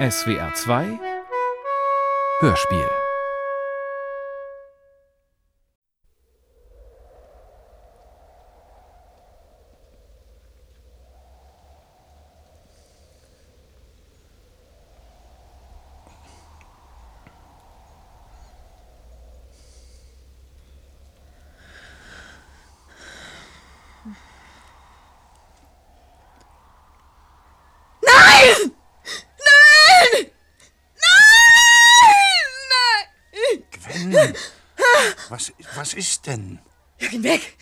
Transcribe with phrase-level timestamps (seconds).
[0.00, 0.98] SWR 2
[2.40, 2.90] Hörspiel
[28.02, 28.72] Nein!
[29.38, 30.30] Nein!
[31.02, 31.24] Nein!
[32.70, 33.64] Nein!
[33.70, 34.34] Gwen,
[35.28, 36.60] was, was ist denn?
[36.98, 37.56] Jag ihn weg!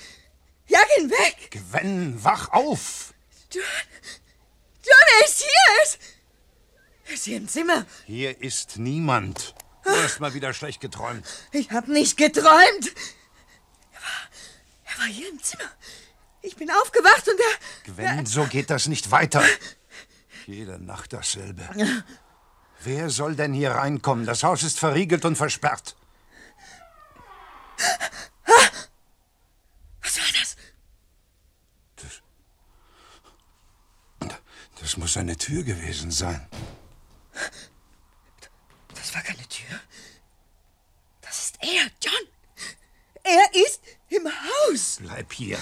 [0.67, 1.51] Jag ihn weg!
[1.51, 3.15] Gwen, wach auf!
[3.51, 3.63] John!
[4.83, 5.49] John, er ist hier!
[5.77, 5.99] Er ist,
[7.07, 7.87] er ist hier im Zimmer.
[8.07, 9.55] Hier ist niemand.
[9.85, 11.25] Du hast mal wieder schlecht geträumt.
[11.53, 12.87] Ich hab nicht geträumt.
[13.93, 14.23] Er war,
[14.85, 15.71] er war hier im Zimmer.
[16.43, 17.95] Ich bin aufgewacht und er...
[17.95, 19.43] Gwen, so geht das nicht weiter.
[20.47, 21.67] Jede Nacht dasselbe.
[22.81, 24.27] Wer soll denn hier reinkommen?
[24.27, 25.97] Das Haus ist verriegelt und versperrt.
[30.03, 30.57] Was war das?
[34.89, 36.47] Das muss eine Tür gewesen sein.
[38.95, 39.79] Das war keine Tür.
[41.21, 42.27] Das ist er, John.
[43.23, 44.97] Er ist im Haus.
[45.03, 45.59] Bleib hier.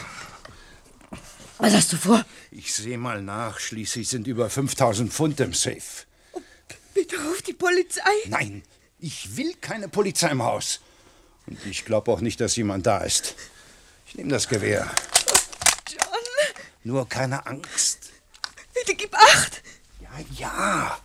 [1.59, 2.25] Was hast du vor?
[2.53, 3.59] Ich sehe mal nach.
[3.59, 5.83] Schließlich sind über 5000 Pfund im Safe.
[6.95, 8.03] Bitte ruf die Polizei.
[8.27, 8.63] Nein,
[9.01, 10.79] ich will keine Polizei im Haus.
[11.49, 13.35] Und ich glaube auch nicht, dass jemand da ist.
[14.07, 14.89] Ich nehme das Gewehr.
[15.91, 18.06] John, Nur keine Angst.
[18.87, 19.63] Bitte gib acht.
[20.01, 20.99] Ja, ja.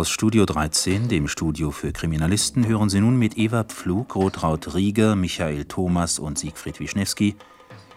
[0.00, 5.14] Aus Studio 13, dem Studio für Kriminalisten, hören Sie nun mit Eva Pflug, Rotraud Rieger,
[5.14, 7.36] Michael Thomas und Siegfried Wischnewski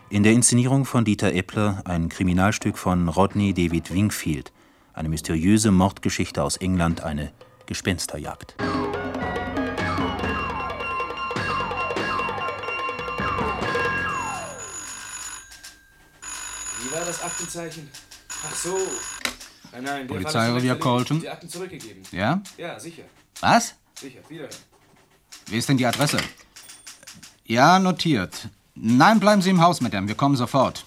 [0.10, 4.52] in der Inszenierung von Dieter Eppler ein Kriminalstück von Rodney David Wingfield,
[4.92, 7.32] eine mysteriöse Mordgeschichte aus England, eine
[7.68, 8.56] Gespensterjagd.
[16.82, 17.90] Wie war das Aktenzeichen?
[18.46, 18.78] Ach so.
[19.74, 21.22] Nein, nein, der Polizeirevier Fall ist Colton.
[21.22, 22.04] Die Akten zurückgegeben.
[22.12, 22.42] Ja?
[22.58, 23.04] Ja, sicher.
[23.40, 23.74] Was?
[24.00, 24.20] Sicher.
[24.30, 24.56] Wiederhören.
[25.48, 26.18] Wie ist denn die Adresse?
[27.46, 28.50] Ja, notiert.
[28.76, 30.08] Nein, bleiben Sie im Haus, Madame.
[30.08, 30.86] Wir kommen sofort.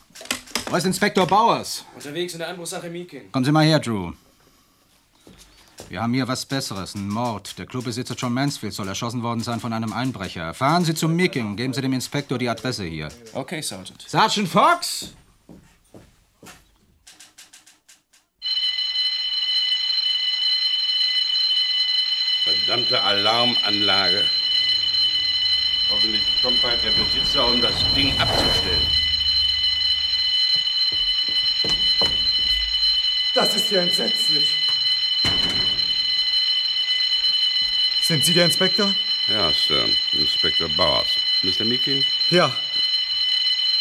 [0.71, 1.85] Wo ist Inspektor Bauers?
[1.95, 3.31] Unterwegs in der Anbruchsache Meeking.
[3.33, 4.13] Kommen Sie mal her, Drew.
[5.89, 7.59] Wir haben hier was Besseres, ein Mord.
[7.59, 10.55] Der Clubbesitzer John Mansfield soll erschossen worden sein von einem Einbrecher.
[10.55, 11.57] Fahren Sie zum Meeking.
[11.57, 13.09] Geben Sie dem Inspektor die Adresse hier.
[13.35, 14.05] Okay, Sergeant.
[14.09, 15.13] Sergeant Fox!
[22.87, 24.31] Verdammte Alarmanlage.
[25.91, 28.87] Hoffentlich kommt bald der Besitzer, um das Ding abzustellen.
[33.35, 34.57] Das ist ja entsetzlich.
[38.01, 38.95] Sind Sie der Inspektor?
[39.29, 39.89] Ja, Sir.
[40.13, 41.17] Inspektor Bowers.
[41.43, 41.65] Mr.
[41.65, 42.05] Meekin?
[42.31, 42.57] Ja.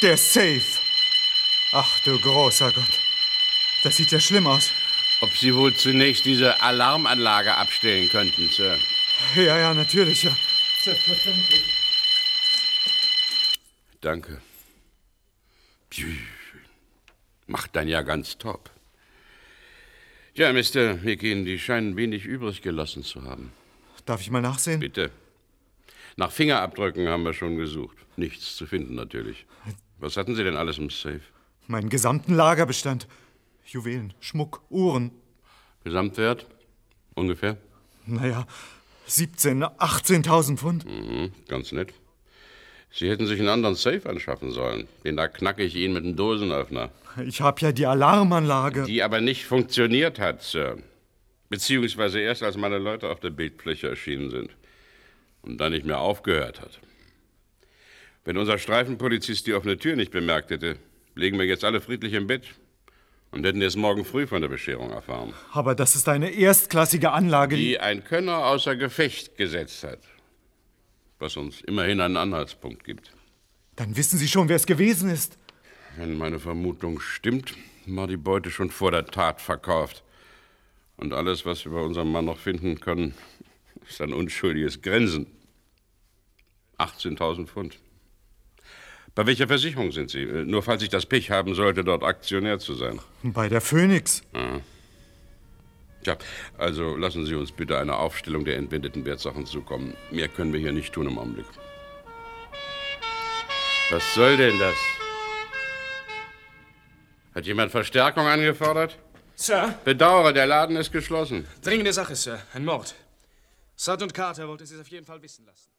[0.02, 0.62] Der Safe.
[1.72, 3.00] Ach du großer Gott.
[3.84, 4.72] Das sieht ja schlimm aus.
[5.22, 8.80] Ob Sie wohl zunächst diese Alarmanlage abstellen könnten, Sir?
[9.36, 10.36] Ja, ja, natürlich, ja.
[10.82, 11.64] Selbstverständlich.
[14.02, 14.42] Danke.
[17.48, 18.70] Macht dann ja ganz top.
[20.34, 20.96] Ja, Mr.
[21.02, 23.52] Meekin, die scheinen wenig übrig gelassen zu haben.
[24.06, 24.80] Darf ich mal nachsehen?
[24.80, 25.12] Bitte.
[26.18, 27.98] Nach Fingerabdrücken haben wir schon gesucht.
[28.18, 29.46] Nichts zu finden, natürlich.
[29.98, 31.22] Was hatten Sie denn alles im Safe?
[31.68, 33.08] Meinen gesamten Lagerbestand.
[33.66, 35.12] Juwelen, Schmuck, Uhren.
[35.84, 36.46] Gesamtwert?
[37.16, 37.58] Ungefähr?
[38.06, 38.46] Naja,
[39.08, 40.86] 17, 18.000 Pfund.
[40.86, 41.94] Mhm, ganz nett.
[42.92, 44.88] Sie hätten sich einen anderen Safe anschaffen sollen.
[45.04, 46.92] Den da knacke ich Ihnen mit einem Dosenöffner.
[47.26, 48.84] Ich habe ja die Alarmanlage.
[48.84, 50.78] Die aber nicht funktioniert hat, Sir.
[51.50, 54.50] Beziehungsweise erst als meine Leute auf der Bildfläche erschienen sind.
[55.42, 56.80] Und dann nicht mehr aufgehört hat.
[58.24, 60.78] Wenn unser Streifenpolizist die offene Tür nicht bemerkt hätte,
[61.14, 62.46] legen wir jetzt alle friedlich im Bett.
[63.36, 65.34] Und hätten erst morgen früh von der Bescherung erfahren.
[65.52, 70.00] Aber das ist eine erstklassige Anlage, die ein Könner außer Gefecht gesetzt hat.
[71.20, 73.12] Was uns immerhin einen Anhaltspunkt gibt.
[73.76, 75.38] Dann wissen Sie schon, wer es gewesen ist.
[75.98, 77.54] Wenn meine Vermutung stimmt,
[77.86, 80.04] war die Beute schon vor der Tat verkauft.
[80.96, 83.14] Und alles, was wir bei unserem Mann noch finden können,
[83.88, 85.28] ist ein unschuldiges Grinsen.
[86.78, 87.80] 18.000 Pfund.
[89.16, 90.24] Bei welcher Versicherung sind Sie?
[90.24, 93.00] Äh, nur falls ich das Pech haben sollte, dort Aktionär zu sein.
[93.24, 94.22] Bei der Phoenix.
[94.34, 94.60] Ah.
[96.06, 96.18] Ja,
[96.58, 99.96] also lassen Sie uns bitte eine Aufstellung der entwendeten Wertsachen zukommen.
[100.12, 101.48] Mehr können wir hier nicht tun im Augenblick.
[103.90, 104.76] Was soll denn das?
[107.34, 108.98] Hat jemand Verstärkung angefordert?
[109.36, 109.78] Sir?
[109.84, 111.48] Bedauere, der Laden ist geschlossen.
[111.62, 112.40] Dringende Sache, Sir.
[112.54, 112.96] Ein Mord.
[113.76, 115.75] Sergeant Carter wollte Sie es auf jeden Fall wissen lassen.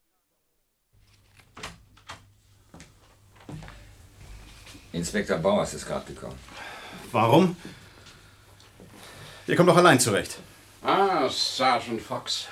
[4.96, 6.38] Inspektor Bauers ist gerade gekommen.
[7.12, 7.56] Warum?
[9.46, 10.38] Ihr kommt doch allein zurecht.
[10.82, 12.48] Ah, Sergeant Fox.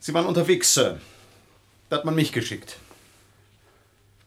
[0.00, 1.00] Sie waren unterwegs, Sir.
[1.88, 2.78] Da hat man mich geschickt.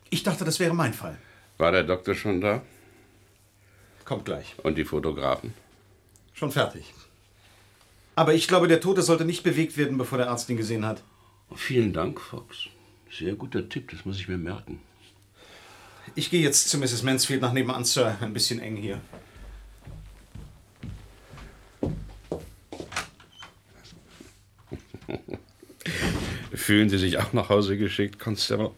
[0.09, 1.17] Ich dachte, das wäre mein Fall.
[1.57, 2.61] War der Doktor schon da?
[4.05, 4.55] Kommt gleich.
[4.63, 5.53] Und die Fotografen?
[6.33, 6.93] Schon fertig.
[8.15, 11.01] Aber ich glaube, der Tote sollte nicht bewegt werden, bevor der Arzt ihn gesehen hat.
[11.55, 12.67] Vielen Dank, Fox.
[13.11, 14.81] Sehr guter Tipp, das muss ich mir merken.
[16.15, 17.03] Ich gehe jetzt zu Mrs.
[17.03, 18.17] Mansfield nach nebenan, Sir.
[18.21, 18.99] Ein bisschen eng hier.
[26.53, 28.71] Fühlen Sie sich auch nach Hause geschickt, Constable?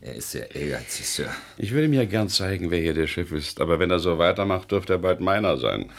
[0.00, 1.34] Er ist sehr ehrgeizig, Sir.
[1.56, 3.60] Ich würde mir gern zeigen, wer hier der Chef ist.
[3.60, 5.90] Aber wenn er so weitermacht, dürfte er bald meiner sein.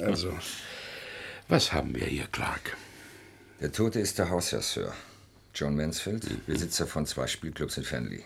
[0.00, 0.32] Also,
[1.48, 2.76] was haben wir hier, Clark?
[3.60, 4.92] Der Tote ist der Hausherr, Sir.
[5.54, 6.40] John Mansfield, Mhm.
[6.46, 8.24] Besitzer von zwei Spielclubs in Fenley.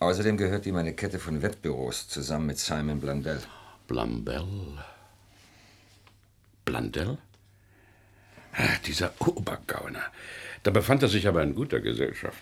[0.00, 3.40] Außerdem gehört ihm eine Kette von Wettbüros zusammen mit Simon Blundell.
[3.88, 4.44] Blundell?
[6.64, 7.18] Blundell?
[8.52, 10.02] Ah, dieser Obergauner.
[10.62, 12.38] Da befand er sich aber in guter Gesellschaft.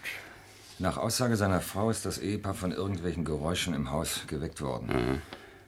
[0.78, 5.22] Nach Aussage seiner Frau ist das Ehepaar von irgendwelchen Geräuschen im Haus geweckt worden.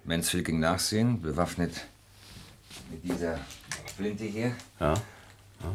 [0.05, 1.73] Mansfield ging nachsehen, bewaffnet
[2.91, 3.39] mit dieser
[3.97, 4.95] Flinte hier Ja?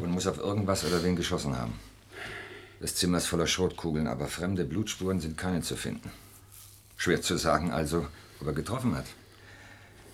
[0.00, 1.78] und muss auf irgendwas oder wen geschossen haben.
[2.84, 6.10] Das Zimmer ist voller Schrotkugeln, aber fremde Blutspuren sind keine zu finden.
[6.98, 8.06] Schwer zu sagen also,
[8.42, 9.06] ob er getroffen hat.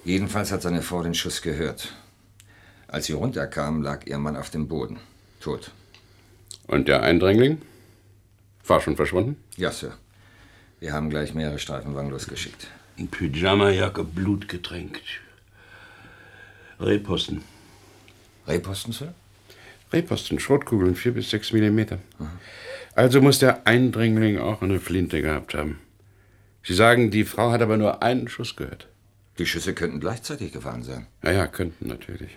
[0.04, 1.92] Jedenfalls hat seine Frau den Schuss gehört.
[2.86, 5.00] Als sie runterkam, lag ihr Mann auf dem Boden,
[5.40, 5.72] tot.
[6.68, 7.60] Und der Eindringling?
[8.64, 9.36] War schon verschwunden?
[9.56, 9.98] Ja, Sir.
[10.78, 12.68] Wir haben gleich mehrere Streifenwagen losgeschickt.
[12.96, 15.02] In Pyjamajacke, Blut getränkt.
[16.78, 17.42] Rehposten.
[18.46, 19.12] Rehposten, Sir?
[19.92, 21.98] Rehposten, Schrotkugeln, 4 bis 6 Millimeter.
[22.94, 25.78] Also muss der Eindringling auch eine Flinte gehabt haben.
[26.62, 28.86] Sie sagen, die Frau hat aber nur einen Schuss gehört.
[29.38, 31.06] Die Schüsse könnten gleichzeitig gefallen sein.
[31.22, 32.36] Ja, ja, könnten natürlich.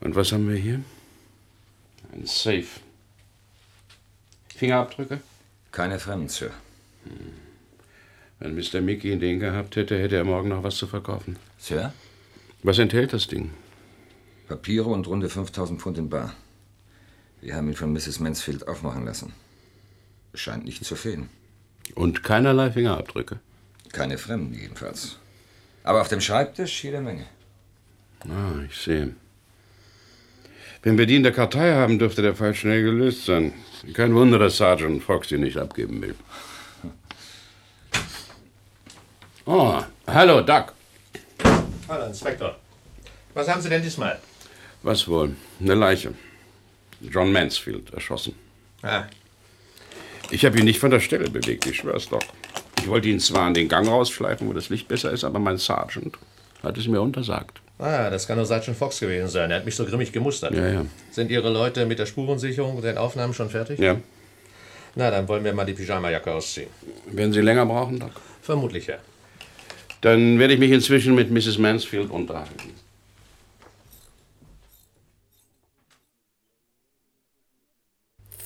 [0.00, 0.80] Und was haben wir hier?
[2.12, 2.66] Ein Safe.
[4.56, 5.20] Fingerabdrücke?
[5.70, 6.50] Keine Fremden, Sir.
[8.38, 8.80] Wenn Mr.
[8.80, 11.36] Mickey den gehabt hätte, hätte er morgen noch was zu verkaufen.
[11.58, 11.92] Sir?
[12.62, 13.50] Was enthält das Ding?
[14.48, 16.34] Papiere und runde 5000 Pfund in Bar.
[17.40, 18.20] Wir haben ihn von Mrs.
[18.20, 19.32] Mansfield aufmachen lassen.
[20.34, 21.28] Scheint nicht zu fehlen.
[21.94, 23.40] Und keinerlei Fingerabdrücke.
[23.92, 25.18] Keine Fremden jedenfalls.
[25.84, 27.26] Aber auf dem Schreibtisch jede Menge.
[28.28, 29.14] Ah, ich sehe.
[30.82, 33.52] Wenn wir die in der Kartei haben, dürfte der Fall schnell gelöst sein.
[33.94, 36.14] Kein Wunder, dass Sergeant Fox sie nicht abgeben will.
[39.44, 40.72] Oh, hallo, Doc.
[41.88, 42.56] Hallo, Inspektor.
[43.34, 44.20] Was haben Sie denn diesmal?
[44.82, 45.36] Was wohl?
[45.60, 46.14] Eine Leiche.
[47.00, 48.34] John Mansfield erschossen.
[48.82, 49.04] Ah,
[50.30, 52.22] Ich habe ihn nicht von der Stelle bewegt, ich schwör's doch.
[52.80, 55.58] Ich wollte ihn zwar an den Gang rausschleifen, wo das Licht besser ist, aber mein
[55.58, 56.16] Sergeant
[56.62, 57.60] hat es mir untersagt.
[57.78, 59.50] ah, das kann nur Sergeant Fox gewesen sein.
[59.50, 60.54] Er hat mich so grimmig gemustert.
[60.54, 60.86] Ja, ja.
[61.10, 63.78] Sind Ihre Leute mit der Spurensicherung und den Aufnahmen schon fertig?
[63.78, 63.96] Ja.
[64.94, 66.68] Na, dann wollen wir mal die Pyjamajacke ausziehen.
[67.06, 68.10] Werden Sie länger brauchen, Doc?
[68.42, 68.96] Vermutlich, ja.
[70.00, 71.58] Dann werde ich mich inzwischen mit Mrs.
[71.58, 72.70] Mansfield unterhalten.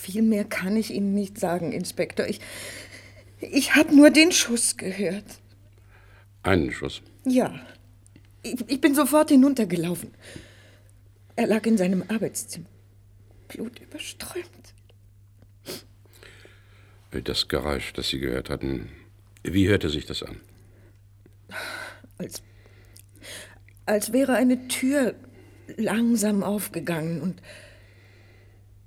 [0.06, 2.28] Viel mehr kann ich Ihnen nicht sagen, Inspektor.
[2.28, 2.40] Ich,
[3.40, 5.24] ich habe nur den Schuss gehört.
[6.44, 7.02] Einen Schuss.
[7.24, 7.58] Ja.
[8.44, 10.12] Ich, ich bin sofort hinuntergelaufen.
[11.34, 12.68] Er lag in seinem Arbeitszimmer.
[13.48, 14.46] Blutüberströmt.
[17.24, 18.90] Das Geräusch, das Sie gehört hatten,
[19.42, 20.40] wie hörte sich das an?
[22.18, 22.42] Als,
[23.86, 25.16] als wäre eine Tür
[25.76, 27.42] langsam aufgegangen und,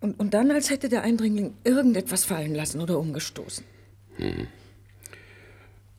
[0.01, 3.65] und, und dann, als hätte der Eindringling irgendetwas fallen lassen oder umgestoßen.
[4.17, 4.47] Hm.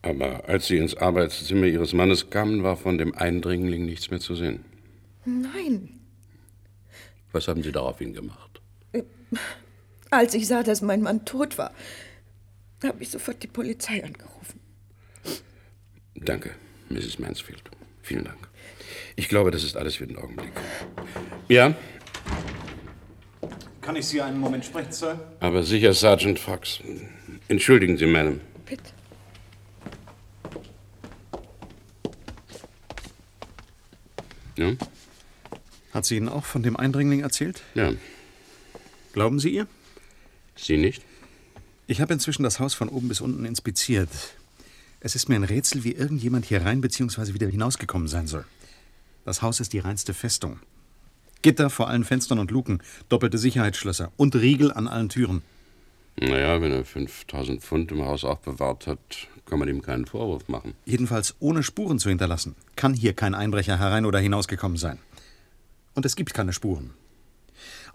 [0.01, 4.35] Aber als Sie ins Arbeitszimmer Ihres Mannes kamen, war von dem Eindringling nichts mehr zu
[4.35, 4.65] sehen.
[5.25, 5.99] Nein.
[7.31, 8.61] Was haben Sie daraufhin gemacht?
[10.09, 11.71] Als ich sah, dass mein Mann tot war,
[12.83, 14.59] habe ich sofort die Polizei angerufen.
[16.15, 16.51] Danke,
[16.89, 17.19] Mrs.
[17.19, 17.61] Mansfield.
[18.01, 18.49] Vielen Dank.
[19.15, 20.51] Ich glaube, das ist alles für den Augenblick.
[21.47, 21.75] Ja,
[23.81, 25.19] Kann ich Sie einen Moment sprechen, Sir?
[25.39, 26.79] aber sicher, Sergeant Fox.
[27.47, 28.39] Entschuldigen Sie, Madam.
[28.65, 28.83] Bitte.
[34.57, 34.73] Ja?
[35.93, 37.63] Hat sie Ihnen auch von dem Eindringling erzählt?
[37.73, 37.91] Ja.
[39.13, 39.67] Glauben Sie ihr?
[40.55, 41.03] Sie nicht?
[41.87, 44.09] Ich habe inzwischen das Haus von oben bis unten inspiziert.
[45.01, 47.33] Es ist mir ein Rätsel, wie irgendjemand hier rein bzw.
[47.33, 48.45] wieder hinausgekommen sein soll.
[49.25, 50.59] Das Haus ist die reinste Festung.
[51.41, 55.41] Gitter vor allen Fenstern und Luken, doppelte Sicherheitsschlösser und Riegel an allen Türen.
[56.19, 58.99] Naja, wenn er 5000 Pfund im Haus aufbewahrt hat,
[59.45, 60.73] kann man ihm keinen Vorwurf machen.
[60.85, 64.99] Jedenfalls ohne Spuren zu hinterlassen, kann hier kein Einbrecher herein oder hinausgekommen sein.
[65.93, 66.91] Und es gibt keine Spuren.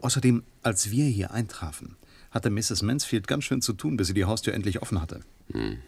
[0.01, 1.97] Außerdem, als wir hier eintrafen,
[2.31, 2.83] hatte Mrs.
[2.83, 5.21] Mansfield ganz schön zu tun, bis sie die Haustür endlich offen hatte.
[5.53, 5.79] Hm.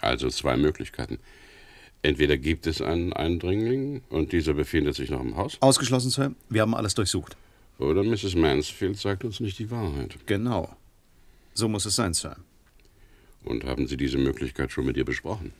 [0.00, 1.18] Also zwei Möglichkeiten.
[2.06, 5.56] Entweder gibt es einen Eindringling und dieser befindet sich noch im Haus.
[5.60, 6.36] Ausgeschlossen, Sir.
[6.48, 7.36] Wir haben alles durchsucht.
[7.80, 8.36] Oder Mrs.
[8.36, 10.16] Mansfield sagt uns nicht die Wahrheit.
[10.26, 10.76] Genau.
[11.52, 12.36] So muss es sein, Sir.
[13.42, 15.52] Und haben Sie diese Möglichkeit schon mit ihr besprochen?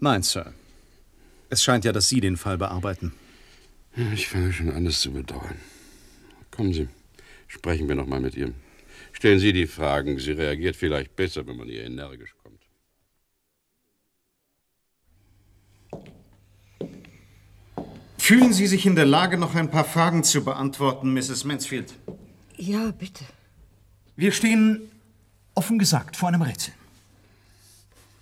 [0.00, 0.52] Nein, Sir.
[1.48, 3.14] Es scheint ja, dass Sie den Fall bearbeiten.
[4.12, 5.56] Ich fange schon an, es zu bedauern.
[6.50, 6.88] Kommen Sie,
[7.46, 8.52] sprechen wir noch mal mit ihr.
[9.12, 10.18] Stellen Sie die Fragen.
[10.18, 12.48] Sie reagiert vielleicht besser, wenn man ihr energisch kommt.
[18.28, 21.44] Fühlen Sie sich in der Lage, noch ein paar Fragen zu beantworten, Mrs.
[21.44, 21.94] Mansfield?
[22.58, 23.24] Ja, bitte.
[24.16, 24.82] Wir stehen,
[25.54, 26.74] offen gesagt, vor einem Rätsel.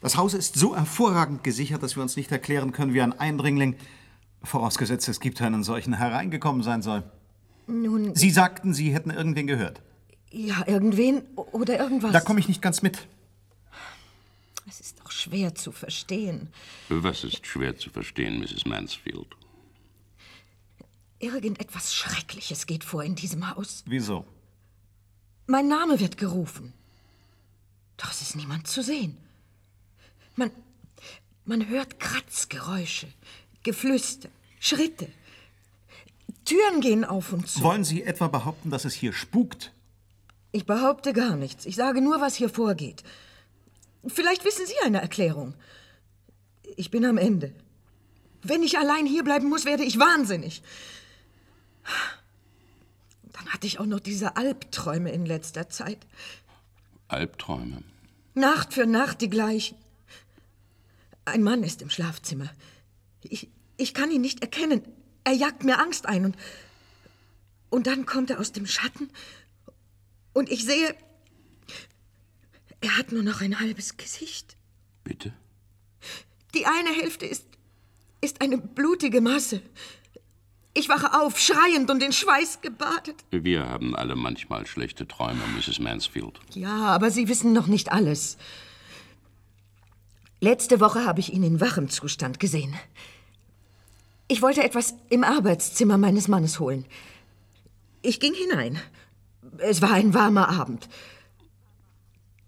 [0.01, 3.75] Das Haus ist so hervorragend gesichert, dass wir uns nicht erklären können, wie ein Eindringling,
[4.45, 7.03] vorausgesetzt es gibt einen solchen, hereingekommen sein soll.
[7.67, 9.83] Nun, Sie sagten, Sie hätten irgendwen gehört.
[10.31, 12.13] ja, irgendwen oder irgendwas.
[12.13, 13.09] Da komme ich nicht ganz mit.
[14.69, 16.51] Es ist doch schwer zu verstehen.
[16.91, 18.67] Was ist schwer zu verstehen, Mrs.
[18.67, 19.35] Mansfield?
[21.19, 23.83] Irgendetwas Schreckliches geht vor in diesem Haus.
[23.87, 24.27] Wieso?
[25.47, 26.73] Mein Name wird gerufen.
[27.97, 29.17] Doch es ist niemand zu sehen.
[30.35, 30.51] Man,
[31.45, 33.09] man hört Kratzgeräusche,
[33.63, 34.29] Geflüster,
[34.61, 35.09] Schritte.
[36.45, 37.63] Türen gehen auf und zu.
[37.63, 39.73] Wollen Sie etwa behaupten, dass es hier spukt?
[40.53, 41.67] Ich behaupte gar nichts.
[41.67, 43.03] Ich sage nur, was hier vorgeht.
[44.07, 45.55] Vielleicht wissen Sie eine Erklärung.
[46.77, 47.53] Ich bin am Ende.
[48.43, 50.63] Wenn ich allein hier bleiben muss, werde ich wahnsinnig.
[53.33, 56.07] Dann hatte ich auch noch diese Albträume in letzter Zeit.
[57.09, 57.83] Albträume.
[58.35, 59.77] Nacht für Nacht die gleichen.
[61.25, 62.51] Ein Mann ist im Schlafzimmer.
[63.23, 64.83] Ich, ich kann ihn nicht erkennen.
[65.25, 66.37] Er jagt mir Angst ein und.
[67.69, 69.11] Und dann kommt er aus dem Schatten
[70.33, 70.95] und ich sehe.
[72.81, 74.57] Er hat nur noch ein halbes Gesicht.
[75.03, 75.33] Bitte?
[76.55, 77.45] Die eine Hälfte ist.
[78.21, 79.63] ist eine blutige Masse.
[80.79, 83.25] Ich wache auf, schreiend und in Schweiß gebadet.
[83.31, 85.79] Wir haben alle manchmal schlechte Träume, Mrs.
[85.79, 86.39] Mansfield.
[86.53, 88.37] Ja, aber Sie wissen noch nicht alles.
[90.39, 92.75] Letzte Woche habe ich ihn in wachem Zustand gesehen.
[94.29, 96.85] Ich wollte etwas im Arbeitszimmer meines Mannes holen.
[98.03, 98.79] Ich ging hinein.
[99.57, 100.91] Es war ein warmer Abend.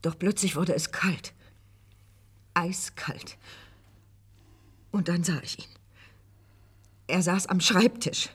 [0.03, 1.33] Doch plötzlich wurde es kalt.
[2.53, 3.39] Eiskalt.
[4.91, 5.78] Und dann sah ich ihn.
[7.09, 8.29] Er saß am Schreibtisch.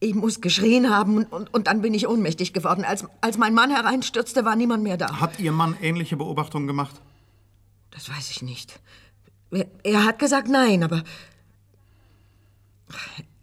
[0.00, 2.84] Ich muss geschrien haben und, und, und dann bin ich ohnmächtig geworden.
[2.84, 5.20] Als, als mein Mann hereinstürzte, war niemand mehr da.
[5.20, 7.00] Hat Ihr Mann ähnliche Beobachtungen gemacht?
[7.90, 8.80] Das weiß ich nicht.
[9.50, 11.04] Er, er hat gesagt nein, aber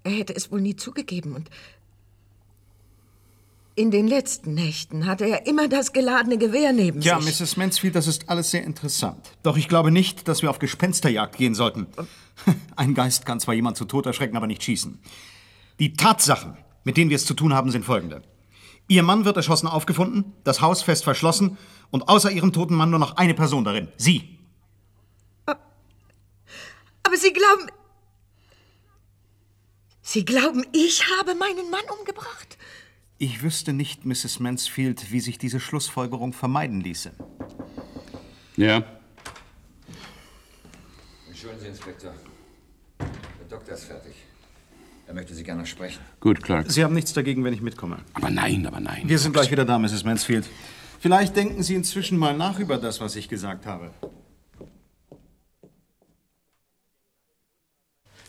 [0.04, 1.34] er hätte es wohl nie zugegeben.
[1.34, 1.50] Und
[3.80, 7.40] in den letzten Nächten hatte er immer das geladene Gewehr neben Ja, sich.
[7.40, 7.56] Mrs.
[7.56, 9.32] Mansfield, das ist alles sehr interessant.
[9.42, 11.88] Doch ich glaube nicht, dass wir auf Gespensterjagd gehen sollten.
[12.76, 15.00] Ein Geist kann zwar jemand zu Tod erschrecken, aber nicht schießen.
[15.80, 18.22] Die Tatsachen, mit denen wir es zu tun haben, sind folgende.
[18.90, 21.58] Ihr Mann wird erschossen aufgefunden, das Haus fest verschlossen
[21.90, 23.88] und außer Ihrem toten Mann nur noch eine Person darin.
[23.96, 24.40] Sie.
[25.46, 27.72] Aber Sie glauben.
[30.02, 32.58] Sie glauben, ich habe meinen Mann umgebracht?
[33.22, 34.40] Ich wüsste nicht, Mrs.
[34.40, 37.12] Mansfield, wie sich diese Schlussfolgerung vermeiden ließe.
[38.56, 38.82] Ja?
[41.28, 42.14] Entschuldigen Sie, Inspektor.
[43.00, 43.08] Der
[43.50, 44.14] Doktor ist fertig.
[45.06, 46.00] Er möchte Sie gerne sprechen.
[46.22, 46.72] Gut, Clark.
[46.72, 47.98] Sie haben nichts dagegen, wenn ich mitkomme.
[48.14, 49.02] Aber nein, aber nein.
[49.10, 50.06] Wir sind gleich wieder da, Mrs.
[50.06, 50.46] Mansfield.
[51.02, 53.92] Vielleicht denken Sie inzwischen mal nach über das, was ich gesagt habe.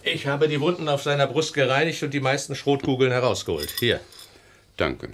[0.03, 3.73] Ich habe die Wunden auf seiner Brust gereinigt und die meisten Schrotkugeln herausgeholt.
[3.79, 4.01] Hier.
[4.81, 5.11] Danke.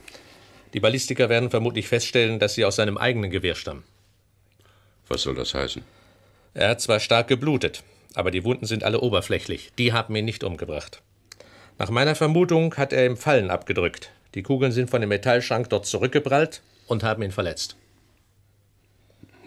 [0.74, 3.82] Die Ballistiker werden vermutlich feststellen, dass sie aus seinem eigenen Gewehr stammen.
[5.08, 5.82] Was soll das heißen?
[6.54, 7.82] Er hat zwar stark geblutet,
[8.14, 9.72] aber die Wunden sind alle oberflächlich.
[9.76, 11.02] Die haben ihn nicht umgebracht.
[11.78, 14.10] Nach meiner Vermutung hat er im Fallen abgedrückt.
[14.34, 17.76] Die Kugeln sind von dem Metallschrank dort zurückgeprallt und haben ihn verletzt.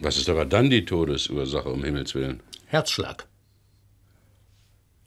[0.01, 2.41] Was ist aber dann die Todesursache, um Himmels Willen?
[2.67, 3.25] Herzschlag.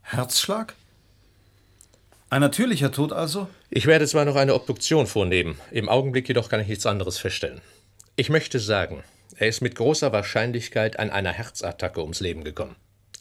[0.02, 0.74] Herzschlag?
[2.32, 3.46] Ein natürlicher Tod also?
[3.68, 7.60] Ich werde zwar noch eine Obduktion vornehmen, im Augenblick jedoch kann ich nichts anderes feststellen.
[8.16, 9.04] Ich möchte sagen,
[9.36, 12.74] er ist mit großer Wahrscheinlichkeit an einer Herzattacke ums Leben gekommen.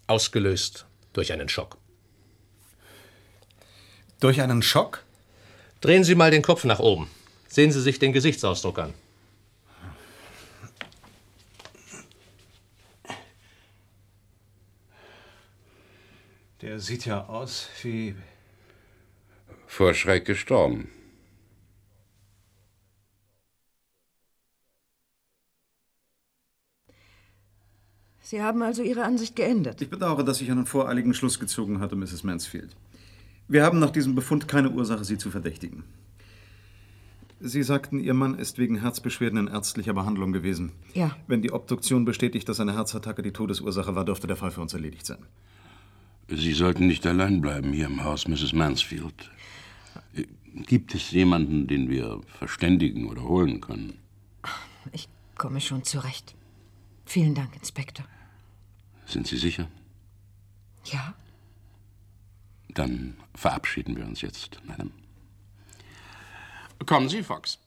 [0.07, 1.77] Ausgelöst durch einen Schock.
[4.21, 5.03] Durch einen Schock?
[5.81, 7.11] Drehen Sie mal den Kopf nach oben.
[7.49, 8.93] Sehen Sie sich den Gesichtsausdruck an.
[16.61, 18.15] Der sieht ja aus wie.
[19.71, 20.89] Vor Schreck gestorben.
[28.19, 29.81] Sie haben also Ihre Ansicht geändert.
[29.81, 32.25] Ich bedauere, dass ich einen voreiligen Schluss gezogen hatte, Mrs.
[32.25, 32.75] Mansfield.
[33.47, 35.85] Wir haben nach diesem Befund keine Ursache, Sie zu verdächtigen.
[37.39, 40.73] Sie sagten, Ihr Mann ist wegen Herzbeschwerden in ärztlicher Behandlung gewesen.
[40.93, 41.15] Ja.
[41.27, 44.73] Wenn die Obduktion bestätigt, dass eine Herzattacke die Todesursache war, dürfte der Fall für uns
[44.73, 45.25] erledigt sein.
[46.27, 48.51] Sie sollten nicht allein bleiben hier im Haus, Mrs.
[48.51, 49.31] Mansfield.
[50.53, 53.97] Gibt es jemanden, den wir verständigen oder holen können?
[54.91, 55.07] Ich
[55.37, 56.35] komme schon zurecht.
[57.05, 58.05] Vielen Dank, Inspektor.
[59.05, 59.67] Sind Sie sicher?
[60.85, 61.13] Ja.
[62.69, 64.91] Dann verabschieden wir uns jetzt, Madame.
[66.85, 67.59] Kommen Sie, Fox.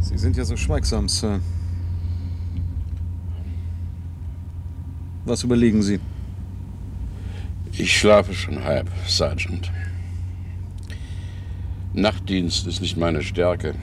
[0.00, 1.40] Sie sind ja so schweigsam, Sir.
[5.26, 5.98] Was überlegen Sie?
[7.72, 9.72] Ich schlafe schon halb, Sergeant.
[11.92, 13.74] Nachtdienst ist nicht meine Stärke.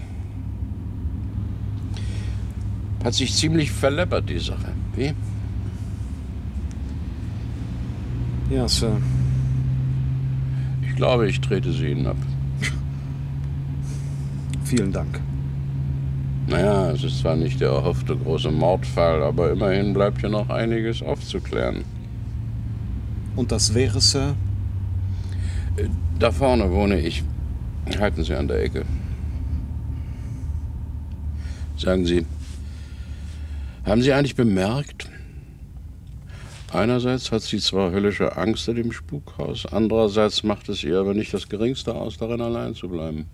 [3.03, 4.71] Hat sich ziemlich verleppert, die Sache.
[4.95, 5.13] Wie?
[8.49, 9.01] Ja, Sir.
[10.87, 12.17] Ich glaube, ich trete sie Ihnen ab.
[14.63, 15.19] Vielen Dank.
[16.53, 21.01] Naja, es ist zwar nicht der erhoffte große Mordfall, aber immerhin bleibt hier noch einiges
[21.01, 21.83] aufzuklären.
[23.35, 24.35] Und das wäre, Sir?
[26.19, 27.23] Da vorne wohne ich.
[27.99, 28.85] Halten Sie an der Ecke.
[31.75, 32.23] Sagen Sie,
[33.83, 35.09] haben Sie eigentlich bemerkt,
[36.71, 41.33] einerseits hat sie zwar höllische Angst in dem Spukhaus, andererseits macht es ihr aber nicht
[41.33, 43.25] das Geringste aus, darin allein zu bleiben.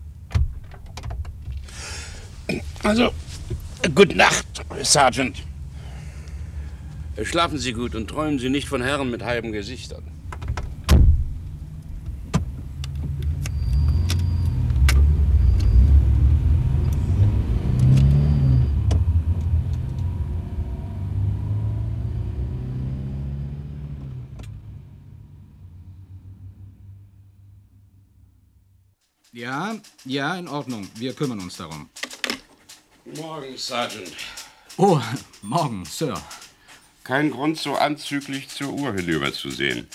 [2.84, 3.12] Also,
[3.94, 4.46] gute Nacht,
[4.82, 5.44] Sergeant.
[7.24, 10.04] Schlafen Sie gut und träumen Sie nicht von Herren mit halben Gesichtern.
[29.32, 30.88] Ja, ja, in Ordnung.
[30.96, 31.90] Wir kümmern uns darum.
[33.16, 34.16] Morgen, Sergeant.
[34.78, 35.02] Oh,
[35.42, 36.22] morgen, Sir.
[37.04, 39.88] Kein Grund, so anzüglich zur Uhr hinüberzusehen.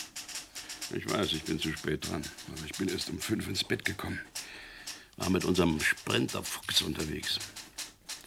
[0.95, 3.85] Ich weiß, ich bin zu spät dran, aber ich bin erst um fünf ins Bett
[3.85, 4.21] gekommen.
[5.17, 7.39] War mit unserem Sprinter Fuchs unterwegs.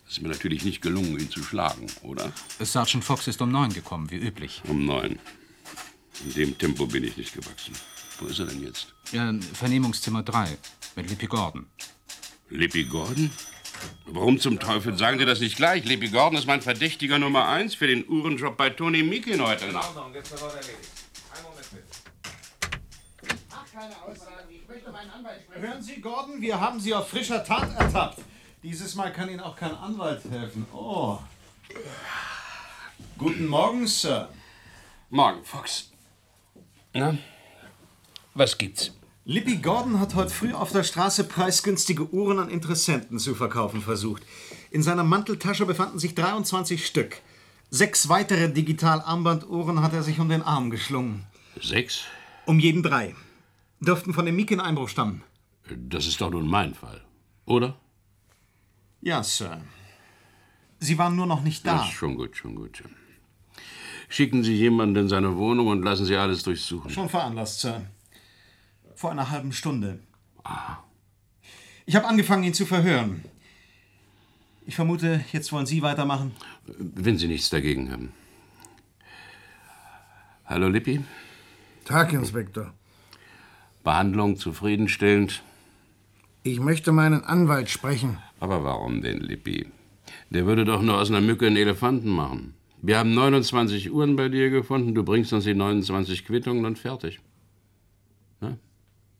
[0.06, 2.32] Es ist mir natürlich nicht gelungen, ihn zu schlagen, oder?
[2.60, 4.62] Sergeant Fox ist um neun gekommen, wie üblich.
[4.68, 5.20] Um neun.
[6.24, 7.74] In dem Tempo bin ich nicht gewachsen.
[8.20, 8.94] Wo ist er denn jetzt?
[9.12, 10.58] Ja, Vernehmungszimmer 3
[10.96, 11.68] mit Lippy Gordon.
[12.50, 13.30] Lippy Gordon?
[14.06, 15.86] Warum zum Teufel sagen Sie das nicht gleich?
[15.86, 19.94] Lippy Gordon ist mein Verdächtiger Nummer eins für den Uhrenjob bei Tony Meekin heute Nacht.
[25.54, 28.20] Hören Sie, Gordon, wir haben Sie auf frischer Tat ertappt.
[28.64, 30.66] Dieses Mal kann Ihnen auch kein Anwalt helfen.
[30.74, 31.20] Oh.
[33.18, 34.30] Guten Morgen, Sir.
[35.10, 35.92] Morgen, Fox.
[36.94, 37.18] Na,
[38.34, 38.92] was gibt's?
[39.30, 44.24] Lippy Gordon hat heute früh auf der Straße preisgünstige Uhren an Interessenten zu verkaufen versucht.
[44.72, 47.18] In seiner Manteltasche befanden sich 23 Stück.
[47.70, 51.26] Sechs weitere Digital-Armbanduhren hat er sich um den Arm geschlungen.
[51.62, 52.06] Sechs?
[52.46, 53.16] Um jeden drei.
[53.82, 55.24] Dürften von dem Mieken-Einbruch stammen.
[55.76, 57.02] Das ist doch nun mein Fall,
[57.46, 57.76] oder?
[59.02, 59.60] Ja, Sir.
[60.80, 61.84] Sie waren nur noch nicht da.
[61.84, 62.82] Ist schon gut, schon gut.
[64.08, 66.90] Schicken Sie jemanden in seine Wohnung und lassen Sie alles durchsuchen.
[66.90, 67.82] Schon veranlasst, Sir.
[68.98, 70.00] Vor einer halben Stunde.
[71.86, 73.24] Ich habe angefangen, ihn zu verhören.
[74.66, 76.32] Ich vermute, jetzt wollen Sie weitermachen.
[76.66, 78.12] Wenn Sie nichts dagegen haben.
[80.46, 81.02] Hallo, Lippi.
[81.86, 82.74] Tag, Inspektor.
[83.84, 85.44] Behandlung zufriedenstellend.
[86.42, 88.18] Ich möchte meinen Anwalt sprechen.
[88.40, 89.68] Aber warum denn, Lippi?
[90.32, 92.56] Der würde doch nur aus einer Mücke einen Elefanten machen.
[92.82, 97.20] Wir haben 29 Uhren bei dir gefunden, du bringst uns die 29 Quittungen und fertig.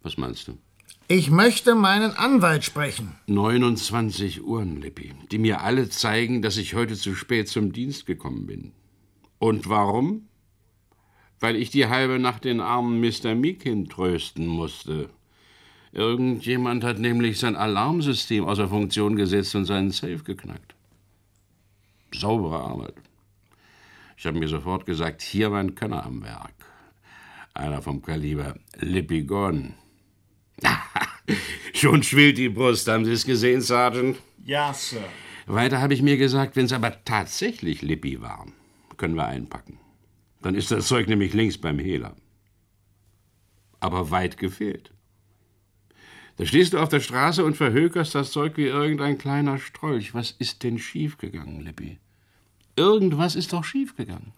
[0.08, 0.58] Was meinst du?
[1.10, 3.12] Ich möchte meinen Anwalt sprechen.
[3.28, 8.48] 29 Uhren, Lippi, die mir alle zeigen, dass ich heute zu spät zum Dienst gekommen
[8.48, 8.72] bin.
[9.38, 10.30] Und warum?
[11.42, 13.36] Weil ich die halbe Nacht den armen Mr.
[13.36, 15.10] Meekin trösten musste.
[15.92, 20.74] Irgendjemand hat nämlich sein Alarmsystem außer Funktion gesetzt und seinen Safe geknackt.
[22.14, 22.96] Saubere Arbeit.
[24.16, 26.56] Ich habe mir sofort gesagt, hier war ein Könner am Werk.
[27.54, 29.74] Einer vom Kaliber Lippy Gordon.
[31.74, 34.18] Schon schwillt die Brust, haben Sie es gesehen, Sergeant?
[34.46, 35.04] Ja, Sir.
[35.46, 38.48] Weiter habe ich mir gesagt, wenn es aber tatsächlich Lippi war,
[38.98, 39.80] können wir einpacken.
[40.42, 42.16] Dann ist das Zeug nämlich links beim Hehler.
[43.80, 44.92] Aber weit gefehlt.
[46.38, 50.14] Da stehst du auf der Straße und verhökerst das Zeug wie irgendein kleiner Strolch.
[50.14, 51.98] Was ist denn schiefgegangen, Lippi?
[52.76, 54.34] Irgendwas ist doch schiefgegangen.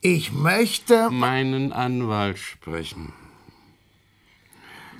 [0.00, 3.12] Ich möchte meinen Anwalt sprechen.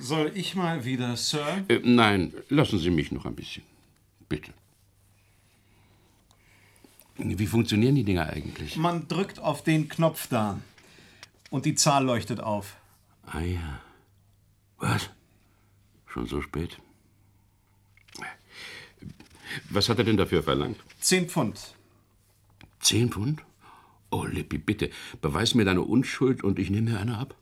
[0.03, 1.63] Soll ich mal wieder, Sir?
[1.69, 3.63] Äh, nein, lassen Sie mich noch ein bisschen.
[4.27, 4.53] Bitte.
[7.15, 8.75] Wie funktionieren die Dinger eigentlich?
[8.75, 10.59] Man drückt auf den Knopf da
[11.51, 12.75] und die Zahl leuchtet auf.
[13.27, 13.79] Ah ja.
[14.77, 15.09] Was?
[16.07, 16.77] Schon so spät?
[19.69, 20.79] Was hat er denn dafür verlangt?
[20.99, 21.75] Zehn Pfund.
[22.81, 23.41] Zehn Pfund?
[24.11, 24.89] Oh, Lippi, bitte,
[25.21, 27.35] beweis mir deine Unschuld und ich nehme mir eine ab.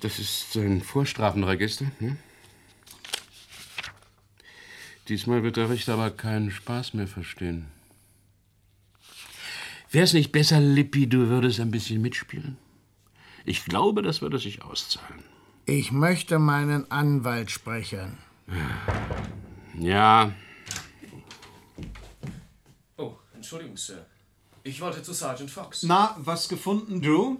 [0.00, 1.86] Das ist ein Vorstrafenregister.
[1.98, 2.16] Hm?
[5.08, 7.66] Diesmal wird der Richter aber keinen Spaß mehr verstehen.
[9.90, 12.56] Wär's nicht besser, Lippi, du würdest ein bisschen mitspielen?
[13.44, 15.24] Ich glaube, das würde sich auszahlen.
[15.66, 18.18] Ich möchte meinen Anwalt sprechen.
[19.78, 20.32] Ja,
[22.96, 24.06] Oh, Entschuldigung, Sir.
[24.62, 25.82] Ich wollte zu Sergeant Fox.
[25.82, 27.38] Na, was gefunden, Drew?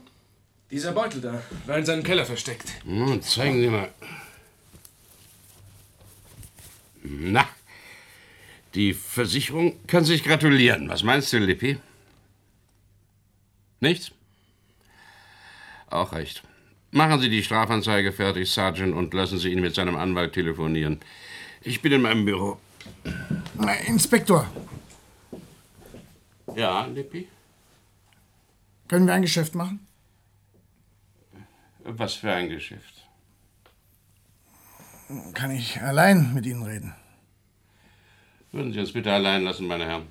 [0.70, 2.72] Dieser Beutel da war in seinem Keller versteckt.
[2.84, 3.92] Nun, zeigen Sie mal.
[7.02, 7.48] Na,
[8.74, 10.88] die Versicherung kann sich gratulieren.
[10.88, 11.78] Was meinst du, Lippi?
[13.80, 14.12] Nichts?
[15.88, 16.42] Auch recht.
[16.92, 21.00] Machen Sie die Strafanzeige fertig, Sergeant, und lassen Sie ihn mit seinem Anwalt telefonieren.
[21.62, 22.58] Ich bin in meinem Büro.
[23.66, 24.46] Äh, Inspektor,
[26.54, 27.28] Ja, Lippi?
[28.88, 29.86] können wir ein Geschäft machen?
[31.98, 33.08] Was für ein Geschäft?
[35.34, 36.94] Kann ich allein mit Ihnen reden?
[38.52, 40.06] Würden Sie uns bitte allein lassen, meine Herren?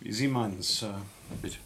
[0.00, 1.02] Wie Sie meinen, Sir.
[1.42, 1.58] Bitte.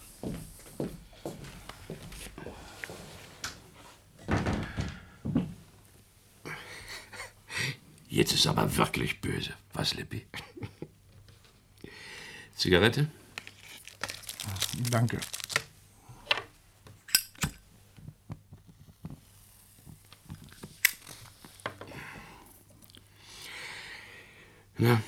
[8.08, 9.52] Jetzt ist aber wirklich böse.
[9.72, 10.26] Was, Lippi?
[12.56, 13.08] Zigarette?
[14.90, 15.18] Danke.
[24.82, 25.00] Ja.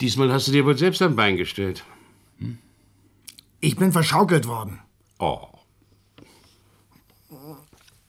[0.00, 1.84] Diesmal hast du dir wohl selbst ein Bein gestellt.
[3.60, 4.80] Ich bin verschaukelt worden.
[5.18, 5.46] Oh.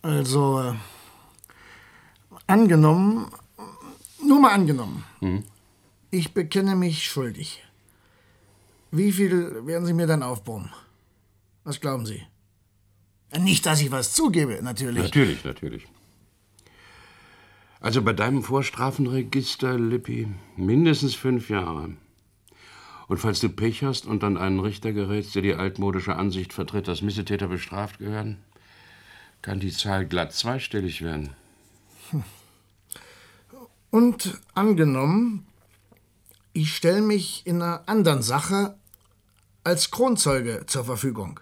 [0.02, 0.74] Also, äh,
[2.48, 3.28] angenommen,
[4.26, 5.44] nur mal angenommen, Hm?
[6.12, 7.64] ich bekenne mich schuldig.
[8.92, 10.72] Wie viel werden Sie mir dann aufbrummen?
[11.64, 12.22] Was glauben Sie?
[13.40, 15.04] Nicht, dass ich was zugebe, natürlich.
[15.04, 15.88] Natürlich, natürlich.
[17.84, 21.90] Also bei deinem Vorstrafenregister, Lippi, mindestens fünf Jahre.
[23.10, 26.88] Und falls du Pech hast und an einen Richter gerätst, der die altmodische Ansicht vertritt,
[26.88, 28.38] dass Missetäter bestraft gehören,
[29.42, 31.32] kann die Zahl glatt zweistellig werden.
[33.92, 35.46] Und angenommen,
[36.54, 38.78] ich stelle mich in einer anderen Sache
[39.66, 41.42] als Kronzeuge zur Verfügung.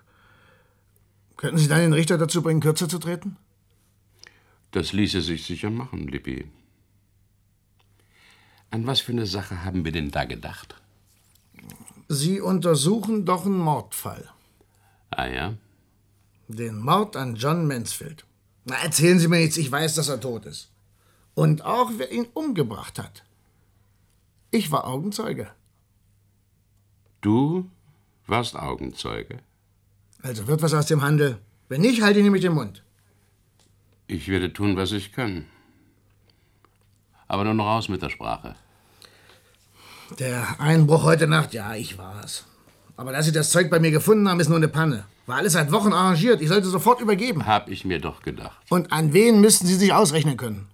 [1.37, 3.37] Könnten Sie dann den Richter dazu bringen, kürzer zu treten?
[4.71, 6.49] Das ließe sich sicher machen, Lippi.
[8.69, 10.75] An was für eine Sache haben wir denn da gedacht?
[12.07, 14.29] Sie untersuchen doch einen Mordfall.
[15.09, 15.53] Ah ja?
[16.47, 18.25] Den Mord an John Mansfield.
[18.65, 20.69] Na, erzählen Sie mir nichts, ich weiß, dass er tot ist.
[21.33, 23.23] Und auch, wer ihn umgebracht hat.
[24.51, 25.49] Ich war Augenzeuge.
[27.21, 27.69] Du
[28.27, 29.39] warst Augenzeuge.
[30.21, 31.39] Also wird was aus dem Handel.
[31.69, 32.83] Wenn nicht, halte ich nämlich den Mund.
[34.11, 35.45] Ich werde tun, was ich kann.
[37.29, 38.55] Aber nun raus mit der Sprache.
[40.19, 42.45] Der Einbruch heute Nacht, ja, ich war's.
[42.97, 45.05] Aber dass Sie das Zeug bei mir gefunden haben, ist nur eine Panne.
[45.27, 46.41] War alles seit Wochen arrangiert.
[46.41, 47.45] Ich sollte sofort übergeben.
[47.45, 48.59] Hab ich mir doch gedacht.
[48.69, 50.67] Und an wen müssten Sie sich ausrechnen können?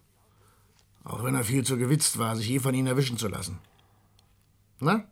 [1.04, 3.60] Auch wenn er viel zu gewitzt war, sich je von Ihnen erwischen zu lassen.
[4.80, 5.04] Na?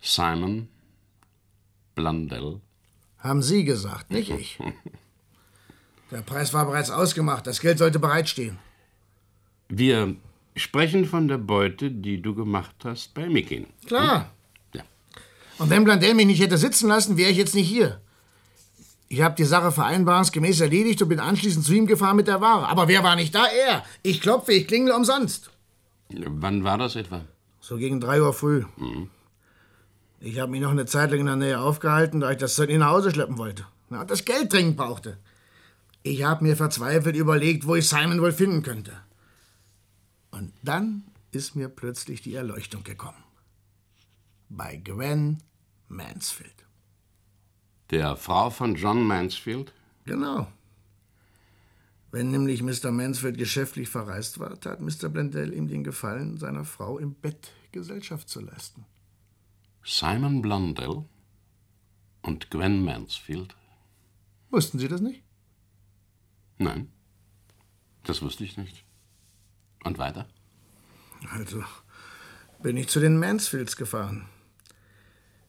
[0.00, 0.68] Simon
[1.94, 2.60] Blundell.
[3.18, 4.58] Haben Sie gesagt, nicht ich.
[6.12, 7.46] Der Preis war bereits ausgemacht.
[7.46, 8.58] Das Geld sollte bereitstehen.
[9.68, 10.14] Wir
[10.54, 13.66] sprechen von der Beute, die du gemacht hast bei Mikin.
[13.86, 14.30] Klar.
[14.74, 14.82] Ja.
[15.58, 18.02] Und wenn Blandell mich nicht hätte sitzen lassen, wäre ich jetzt nicht hier.
[19.08, 22.68] Ich habe die Sache vereinbarungsgemäß erledigt und bin anschließend zu ihm gefahren mit der Ware.
[22.68, 23.46] Aber wer war nicht da?
[23.46, 23.82] Er.
[24.02, 25.50] Ich klopfe, ich klingel umsonst.
[26.10, 27.22] Wann war das etwa?
[27.60, 28.64] So gegen drei Uhr früh.
[28.76, 29.08] Mhm.
[30.20, 32.70] Ich habe mich noch eine Zeit lang in der Nähe aufgehalten, da ich das Zeug
[32.70, 33.66] nach Hause schleppen wollte.
[33.88, 35.16] Na, und das Geld dringend brauchte.
[36.02, 38.92] Ich habe mir verzweifelt überlegt, wo ich Simon wohl finden könnte.
[40.30, 43.22] Und dann ist mir plötzlich die Erleuchtung gekommen.
[44.48, 45.42] Bei Gwen
[45.88, 46.66] Mansfield.
[47.90, 49.72] Der Frau von John Mansfield?
[50.04, 50.48] Genau.
[52.10, 52.90] Wenn nämlich Mr.
[52.90, 55.08] Mansfield geschäftlich verreist war, tat Mr.
[55.08, 58.84] Blendell ihm den Gefallen, seiner Frau im Bett Gesellschaft zu leisten.
[59.84, 61.04] Simon Blundell
[62.20, 63.56] und Gwen Mansfield?
[64.50, 65.22] Wussten Sie das nicht?
[66.62, 66.92] Nein,
[68.04, 68.84] das wusste ich nicht.
[69.84, 70.28] Und weiter?
[71.30, 71.64] Also
[72.62, 74.28] bin ich zu den Mansfields gefahren.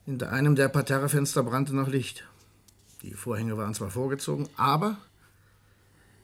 [0.05, 2.25] Hinter einem der Parterrefenster brannte noch Licht.
[3.03, 4.97] Die Vorhänge waren zwar vorgezogen, aber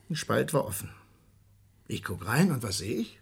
[0.08, 0.90] ein Spalt war offen.
[1.86, 3.20] Ich guck rein und was sehe ich?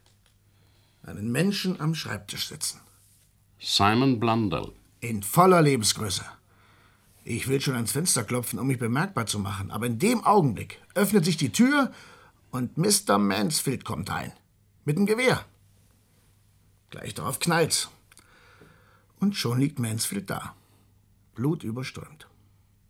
[1.03, 2.81] Einen Menschen am Schreibtisch sitzen.
[3.61, 4.73] Simon Blundell.
[5.01, 6.25] In voller Lebensgröße.
[7.31, 10.81] Ich will schon ans Fenster klopfen, um mich bemerkbar zu machen, aber in dem Augenblick
[10.95, 11.93] öffnet sich die Tür
[12.51, 13.19] und Mr.
[13.19, 14.33] Mansfield kommt ein.
[14.87, 15.45] Mit dem Gewehr.
[16.88, 17.91] Gleich darauf knallt's.
[19.21, 20.55] Und schon liegt Mansfield da.
[21.35, 22.27] Blut überströmt.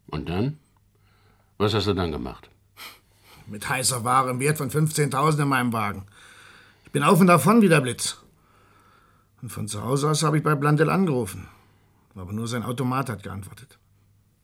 [0.06, 0.60] Und dann?
[1.56, 2.48] Was hast du dann gemacht?
[3.48, 6.06] Mit heißer Ware im Wert von 15.000 in meinem Wagen.
[6.84, 8.18] Ich bin auf und davon wie der Blitz.
[9.42, 11.48] Und von zu Hause aus habe ich bei Blundell angerufen.
[12.14, 13.77] Aber nur sein Automat hat geantwortet.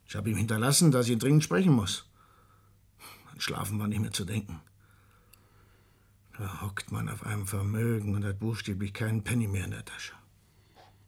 [0.06, 2.06] Ich habe ihm hinterlassen, dass ich dringend sprechen muss.
[3.32, 4.60] An Schlafen war nicht mehr zu denken.
[6.38, 10.14] Da hockt man auf einem Vermögen und hat buchstäblich keinen Penny mehr in der Tasche.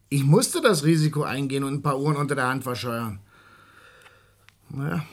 [0.09, 3.19] Ich musste das Risiko eingehen und ein paar Uhren unter der Hand verscheuern.
[4.69, 5.05] Naja,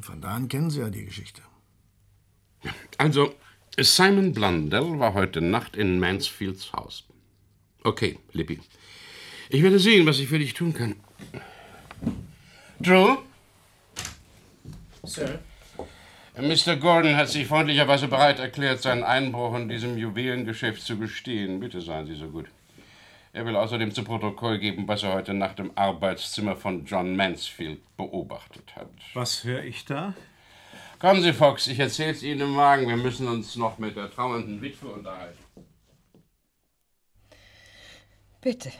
[0.00, 1.42] von da an kennen Sie ja die Geschichte.
[2.96, 3.34] Also,
[3.78, 7.04] Simon Blundell war heute Nacht in Mansfields Haus.
[7.82, 8.60] Okay, Libby.
[9.50, 10.96] Ich werde sehen, was ich für dich tun kann.
[12.80, 13.18] Drew?
[15.04, 15.40] Sir?
[16.36, 16.76] Mr.
[16.76, 21.58] Gordon hat sich freundlicherweise bereit erklärt, seinen Einbruch in diesem Juwelengeschäft zu gestehen.
[21.58, 22.46] Bitte seien Sie so gut.
[23.32, 27.80] Er will außerdem zu Protokoll geben, was er heute Nacht im Arbeitszimmer von John Mansfield
[27.96, 28.90] beobachtet hat.
[29.14, 30.14] Was höre ich da?
[31.00, 32.88] Kommen Sie, Fox, ich erzähl's Ihnen im Wagen.
[32.88, 35.38] Wir müssen uns noch mit der trauernden Witwe unterhalten.
[38.40, 38.70] Bitte.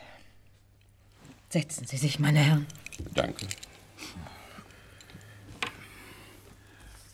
[1.48, 2.66] Setzen Sie sich, meine Herren.
[3.14, 3.46] Danke.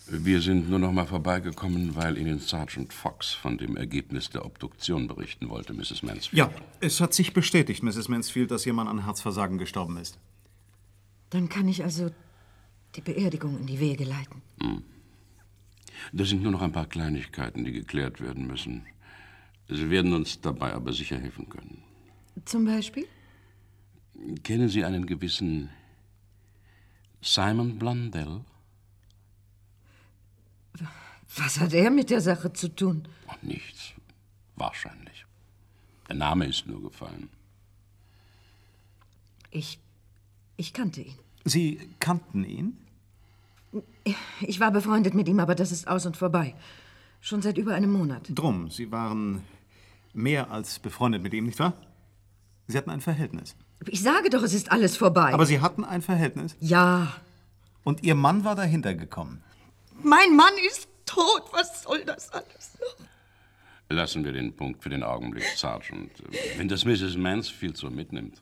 [0.07, 5.09] Wir sind nur noch mal vorbeigekommen, weil Ihnen Sergeant Fox von dem Ergebnis der Obduktion
[5.09, 6.03] berichten wollte, Mrs.
[6.03, 6.35] Mansfield.
[6.35, 8.09] Ja, es hat sich bestätigt, Mrs.
[8.09, 10.19] Mansfield, dass jemand an Herzversagen gestorben ist.
[11.31, 12.11] Dann kann ich also
[12.97, 14.43] die Beerdigung in die Wege leiten.
[14.61, 14.83] Hm.
[16.13, 18.87] Da sind nur noch ein paar Kleinigkeiten, die geklärt werden müssen.
[19.69, 21.83] Sie werden uns dabei aber sicher helfen können.
[22.45, 23.07] Zum Beispiel?
[24.43, 25.71] Kennen Sie einen gewissen
[27.23, 28.43] Simon Blundell?
[31.37, 33.09] Was hat er mit der Sache zu tun?
[33.27, 33.93] Ach, nichts.
[34.57, 35.27] Wahrscheinlich.
[36.09, 37.29] Der Name ist nur gefallen.
[39.51, 39.79] Ich.
[40.57, 41.19] Ich kannte ihn.
[41.45, 42.79] Sie kannten ihn?
[44.41, 46.55] Ich war befreundet mit ihm, aber das ist aus und vorbei.
[47.21, 48.29] Schon seit über einem Monat.
[48.29, 49.43] Drum, Sie waren
[50.13, 51.73] mehr als befreundet mit ihm, nicht wahr?
[52.69, 53.57] Sie hatten ein Verhältnis.
[53.89, 55.35] Ich sage doch, es ist alles vorbei.
[55.35, 56.57] Aber Sie hatten ein Verhältnis?
[56.61, 57.13] Ja.
[57.83, 59.43] Und Ihr Mann war dahinter gekommen?
[60.03, 61.45] Mein Mann ist tot.
[61.53, 63.07] Was soll das alles noch?
[63.91, 66.11] Lassen wir den Punkt für den Augenblick, Sergeant.
[66.57, 67.17] Wenn das Mrs.
[67.17, 68.41] Mansfield so mitnimmt.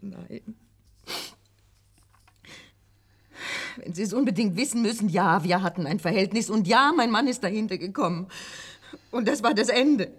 [0.00, 0.56] Nein.
[3.76, 7.26] Wenn Sie es unbedingt wissen müssen, ja, wir hatten ein Verhältnis und ja, mein Mann
[7.28, 8.28] ist dahinter gekommen.
[9.10, 10.12] Und das war das Ende.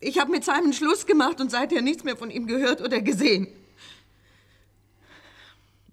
[0.00, 3.48] Ich habe mit Simon Schluss gemacht und seither nichts mehr von ihm gehört oder gesehen.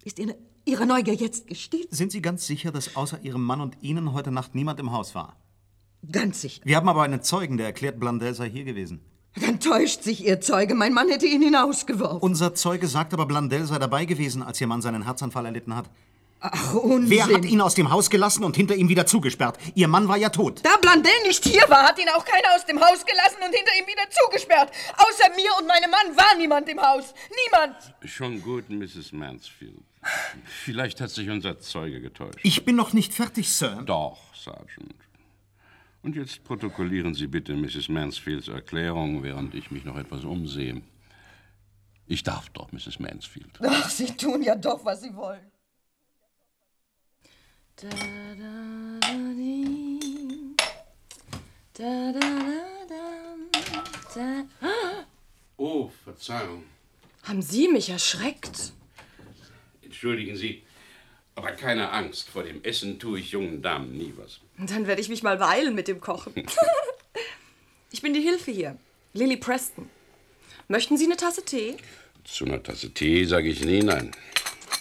[0.04, 0.34] Ist Ihnen,
[0.70, 1.88] Ihre Neugier jetzt gestillt?
[1.90, 5.16] Sind Sie ganz sicher, dass außer Ihrem Mann und Ihnen heute Nacht niemand im Haus
[5.16, 5.36] war?
[6.12, 6.62] Ganz sicher.
[6.64, 9.00] Wir haben aber einen Zeugen, der erklärt, Blandel sei hier gewesen.
[9.34, 10.76] Dann täuscht sich Ihr Zeuge.
[10.76, 12.20] Mein Mann hätte ihn hinausgeworfen.
[12.20, 15.90] Unser Zeuge sagt aber, Blandel sei dabei gewesen, als Ihr Mann seinen Herzanfall erlitten hat.
[16.38, 17.10] Ach, Unsinn.
[17.10, 19.58] Wer hat ihn aus dem Haus gelassen und hinter ihm wieder zugesperrt?
[19.74, 20.60] Ihr Mann war ja tot.
[20.62, 23.72] Da Blandel nicht hier war, hat ihn auch keiner aus dem Haus gelassen und hinter
[23.78, 24.70] ihm wieder zugesperrt.
[24.96, 27.12] Außer mir und meinem Mann war niemand im Haus.
[27.44, 27.76] Niemand.
[28.04, 29.12] Schon gut, Mrs.
[29.12, 29.89] Mansfield.
[30.44, 32.38] Vielleicht hat sich unser Zeuge getäuscht.
[32.42, 33.82] Ich bin noch nicht fertig, Sir.
[33.84, 34.94] Doch, Sergeant.
[36.02, 37.88] Und jetzt protokollieren Sie bitte Mrs.
[37.90, 40.80] Mansfields Erklärung, während ich mich noch etwas umsehe.
[42.06, 42.98] Ich darf doch, Mrs.
[42.98, 43.50] Mansfield.
[43.62, 45.50] Ach, Sie tun ja doch, was Sie wollen.
[47.76, 50.56] Da, da, da, di.
[51.74, 52.20] Da, da,
[52.88, 53.36] da,
[54.14, 55.06] da, da.
[55.56, 56.64] Oh, Verzeihung.
[57.22, 58.72] Haben Sie mich erschreckt?
[59.90, 60.62] Entschuldigen Sie,
[61.34, 62.28] aber keine Angst.
[62.28, 64.38] Vor dem Essen tue ich jungen Damen nie was.
[64.56, 66.32] Dann werde ich mich mal weilen mit dem Kochen.
[67.90, 68.76] ich bin die Hilfe hier,
[69.14, 69.90] Lily Preston.
[70.68, 71.76] Möchten Sie eine Tasse Tee?
[72.22, 74.12] Zu einer Tasse Tee sage ich nie nein.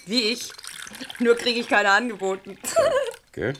[0.06, 0.52] Wie ich.
[1.17, 2.60] Nur kriege ich keine angeboten.
[3.32, 3.54] Gell?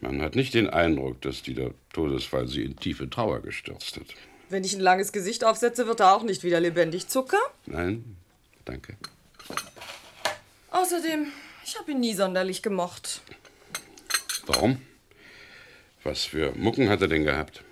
[0.00, 4.06] Man hat nicht den Eindruck, dass dieser Todesfall Sie in tiefe Trauer gestürzt hat.
[4.48, 7.06] Wenn ich ein langes Gesicht aufsetze, wird er auch nicht wieder lebendig.
[7.06, 7.38] Zucker?
[7.66, 8.16] Nein?
[8.64, 8.96] Danke.
[10.76, 11.32] Außerdem,
[11.64, 13.22] ich habe ihn nie sonderlich gemocht.
[14.44, 14.82] Warum?
[16.04, 17.64] Was für Mucken hat er denn gehabt?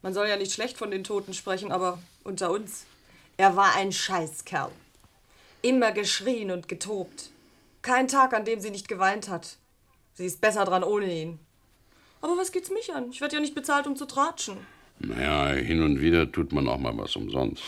[0.00, 2.86] Man soll ja nicht schlecht von den Toten sprechen, aber unter uns.
[3.36, 4.72] Er war ein Scheißkerl.
[5.60, 7.28] Immer geschrien und getobt.
[7.82, 9.58] Kein Tag, an dem sie nicht geweint hat.
[10.14, 11.38] Sie ist besser dran ohne ihn.
[12.22, 13.10] Aber was geht's mich an?
[13.10, 14.56] Ich werde ja nicht bezahlt, um zu tratschen.
[15.00, 17.62] Naja, hin und wieder tut man auch mal was umsonst.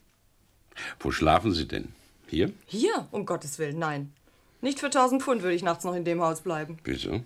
[1.00, 1.92] Wo schlafen Sie denn?
[2.28, 2.52] Hier?
[2.66, 3.08] Hier?
[3.10, 4.12] Um Gottes Willen, nein.
[4.60, 6.78] Nicht für 1000 Pfund würde ich nachts noch in dem Haus bleiben.
[6.84, 7.24] Wieso?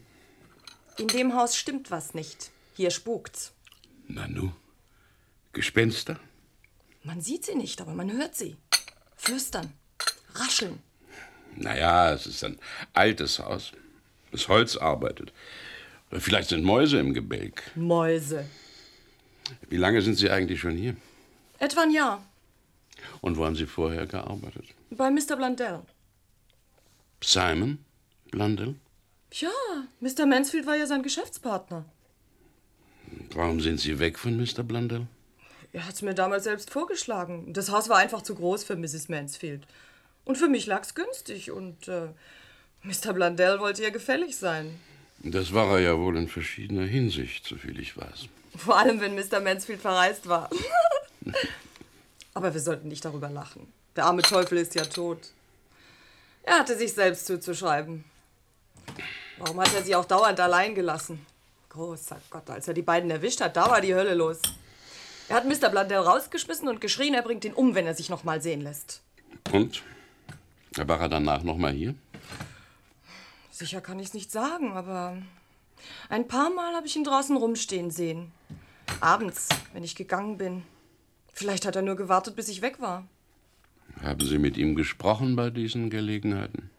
[0.98, 2.50] In dem Haus stimmt was nicht.
[2.74, 3.52] Hier spukt's.
[4.06, 4.52] Nanu?
[5.52, 6.18] Gespenster?
[7.02, 8.56] Man sieht sie nicht, aber man hört sie.
[9.16, 9.72] Flüstern.
[10.34, 10.78] Rascheln.
[11.56, 12.58] Naja, es ist ein
[12.92, 13.72] altes Haus.
[14.30, 15.32] Das Holz arbeitet.
[16.10, 17.62] Oder vielleicht sind Mäuse im Gebälk.
[17.74, 18.46] Mäuse.
[19.68, 20.96] Wie lange sind Sie eigentlich schon hier?
[21.58, 22.24] Etwa ein Jahr.
[23.20, 24.66] Und wo haben Sie vorher gearbeitet?
[24.90, 25.36] Bei Mr.
[25.36, 25.80] Blundell.
[27.22, 27.78] Simon
[28.30, 28.74] Blundell?
[29.32, 29.50] Ja,
[30.00, 30.26] Mr.
[30.26, 31.84] Mansfield war ja sein Geschäftspartner.
[33.34, 34.62] Warum sind Sie weg von Mr.
[34.62, 35.06] Blundell?
[35.72, 37.52] Er hat's mir damals selbst vorgeschlagen.
[37.54, 39.08] Das Haus war einfach zu groß für Mrs.
[39.08, 39.66] Mansfield.
[40.24, 41.50] Und für mich lag's günstig.
[41.50, 42.08] Und äh,
[42.82, 43.14] Mr.
[43.14, 44.78] Blundell wollte ja gefällig sein.
[45.24, 48.28] Das war er ja wohl in verschiedener Hinsicht, soviel ich weiß.
[48.56, 49.40] Vor allem, wenn Mr.
[49.40, 50.50] Mansfield verreist war.
[52.34, 53.72] Aber wir sollten nicht darüber lachen.
[53.96, 55.30] Der arme Teufel ist ja tot.
[56.42, 58.04] Er hatte sich selbst zuzuschreiben.
[59.38, 61.24] Warum hat er sie auch dauernd allein gelassen?
[61.68, 64.40] Großer Gott, als er die beiden erwischt hat, da war die Hölle los.
[65.28, 65.70] Er hat Mr.
[65.70, 69.00] Blundell rausgeschmissen und geschrien, er bringt ihn um, wenn er sich noch mal sehen lässt.
[69.52, 69.82] Und?
[70.76, 71.94] War er danach noch mal hier?
[73.50, 75.16] Sicher kann ich's nicht sagen, aber
[76.08, 78.32] ein paar Mal habe ich ihn draußen rumstehen sehen.
[79.00, 80.62] Abends, wenn ich gegangen bin.
[81.32, 83.08] Vielleicht hat er nur gewartet, bis ich weg war.
[84.00, 86.70] Haben Sie mit ihm gesprochen bei diesen Gelegenheiten?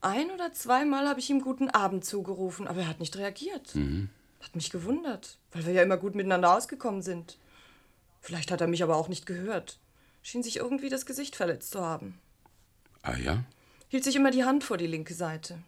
[0.00, 3.74] Ein oder zweimal habe ich ihm guten Abend zugerufen, aber er hat nicht reagiert.
[3.74, 4.08] Mhm.
[4.40, 7.36] Hat mich gewundert, weil wir ja immer gut miteinander ausgekommen sind.
[8.22, 9.78] Vielleicht hat er mich aber auch nicht gehört.
[10.22, 12.18] Schien sich irgendwie das Gesicht verletzt zu haben.
[13.02, 13.44] Ah ja?
[13.88, 15.58] Hielt sich immer die Hand vor die linke Seite.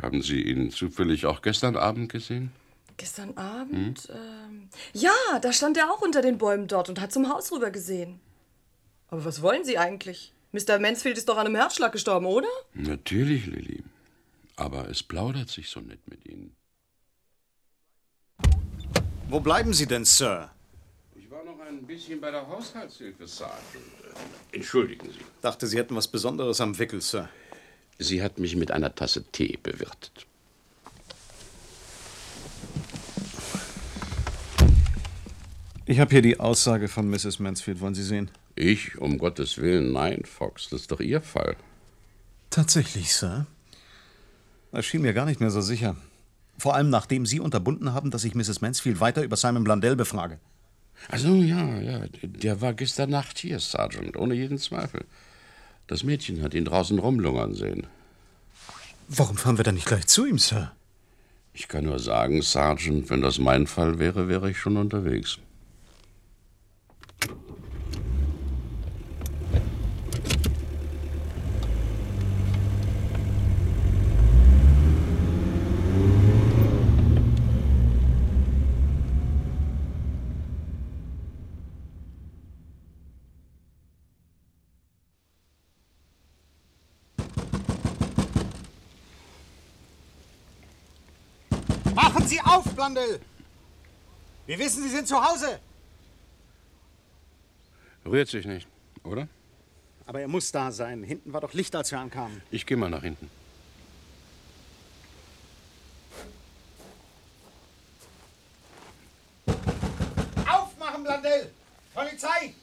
[0.00, 2.52] Haben Sie ihn zufällig auch gestern Abend gesehen?
[2.96, 4.08] Gestern Abend?
[4.10, 7.70] Ähm, ja, da stand er auch unter den Bäumen dort und hat zum Haus rüber
[7.70, 8.20] gesehen.
[9.08, 10.32] Aber was wollen Sie eigentlich?
[10.52, 10.78] Mr.
[10.78, 12.48] Mansfield ist doch an einem Herzschlag gestorben, oder?
[12.72, 13.84] Natürlich, Lilly.
[14.56, 16.56] Aber es plaudert sich so nett mit Ihnen.
[19.28, 20.50] Wo bleiben Sie denn, Sir?
[21.14, 23.60] Ich war noch ein bisschen bei der Haushaltshilfe, Sergeant.
[24.52, 25.18] Entschuldigen Sie.
[25.42, 27.28] Dachte, Sie hätten was Besonderes am Wickel, Sir.
[27.98, 30.25] Sie hat mich mit einer Tasse Tee bewirtet.
[35.88, 37.38] Ich habe hier die Aussage von Mrs.
[37.38, 37.80] Mansfield.
[37.80, 38.28] Wollen Sie sehen?
[38.56, 38.98] Ich?
[38.98, 40.68] Um Gottes Willen, nein, Fox.
[40.68, 41.54] Das ist doch Ihr Fall.
[42.50, 43.46] Tatsächlich, Sir.
[44.72, 45.96] Das schien mir gar nicht mehr so sicher.
[46.58, 48.60] Vor allem nachdem Sie unterbunden haben, dass ich Mrs.
[48.60, 50.40] Mansfield weiter über Simon Blundell befrage.
[51.08, 55.04] Also ja, ja, der war gestern Nacht hier, Sergeant, ohne jeden Zweifel.
[55.86, 57.86] Das Mädchen hat ihn draußen rumlungern sehen.
[59.06, 60.72] Warum fahren wir dann nicht gleich zu ihm, Sir?
[61.52, 65.38] Ich kann nur sagen, Sergeant, wenn das mein Fall wäre, wäre ich schon unterwegs.
[91.94, 93.20] Machen Sie auf, Blondel!
[94.46, 95.60] Wir wissen, Sie sind zu Hause.
[98.06, 98.66] Rührt sich nicht,
[99.04, 99.28] oder?
[100.06, 101.02] Aber er muss da sein.
[101.02, 102.40] Hinten war doch Licht, als wir ankamen.
[102.50, 103.28] Ich gehe mal nach hinten.
[110.48, 111.50] Aufmachen, Blondel!
[111.92, 112.54] Polizei!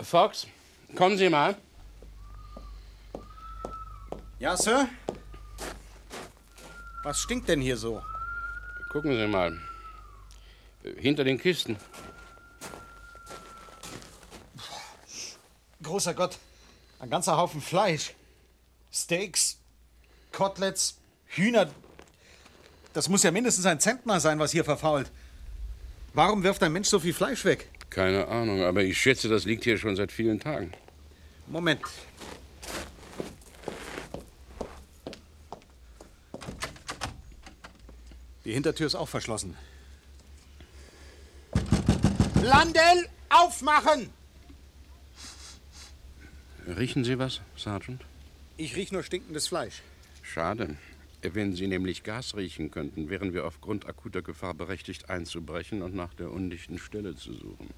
[0.00, 0.48] Fox,
[0.96, 1.56] kommen Sie mal.
[4.40, 4.88] Ja, Sir?
[7.04, 8.02] Was stinkt denn hier so?
[8.92, 9.58] Gucken Sie mal.
[10.98, 11.78] Hinter den Kisten.
[15.82, 16.38] Großer Gott,
[17.00, 18.12] ein ganzer Haufen Fleisch.
[18.92, 19.58] Steaks,
[20.30, 21.70] Koteletts, Hühner.
[22.92, 25.10] Das muss ja mindestens ein Zentner sein, was hier verfault.
[26.12, 27.70] Warum wirft ein Mensch so viel Fleisch weg?
[27.88, 30.72] Keine Ahnung, aber ich schätze, das liegt hier schon seit vielen Tagen.
[31.46, 31.80] Moment.
[38.52, 39.56] Die Hintertür ist auch verschlossen.
[42.42, 44.10] Landel, aufmachen!
[46.66, 48.04] Riechen Sie was, Sergeant?
[48.58, 49.80] Ich riech nur stinkendes Fleisch.
[50.20, 50.76] Schade.
[51.22, 56.12] Wenn Sie nämlich Gas riechen könnten, wären wir aufgrund akuter Gefahr berechtigt einzubrechen und nach
[56.12, 57.70] der undichten Stelle zu suchen.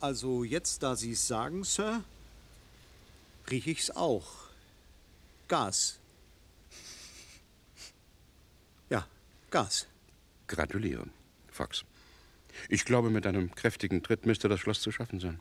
[0.00, 2.02] Also jetzt, da Sie es sagen, Sir,
[3.48, 4.26] riech ich's auch.
[5.46, 6.00] Gas.
[8.90, 9.06] Ja,
[9.56, 9.86] Gas.
[10.48, 11.06] Gratuliere,
[11.50, 11.86] Fox.
[12.68, 15.40] Ich glaube, mit einem kräftigen Tritt müsste das Schloss zu schaffen sein.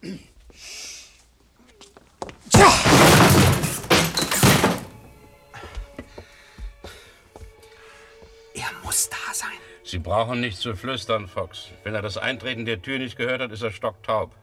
[0.00, 0.18] Hm?
[8.54, 9.50] Er muss da sein.
[9.84, 11.66] Sie brauchen nicht zu flüstern, Fox.
[11.84, 14.34] Wenn er das Eintreten der Tür nicht gehört hat, ist er stocktaub.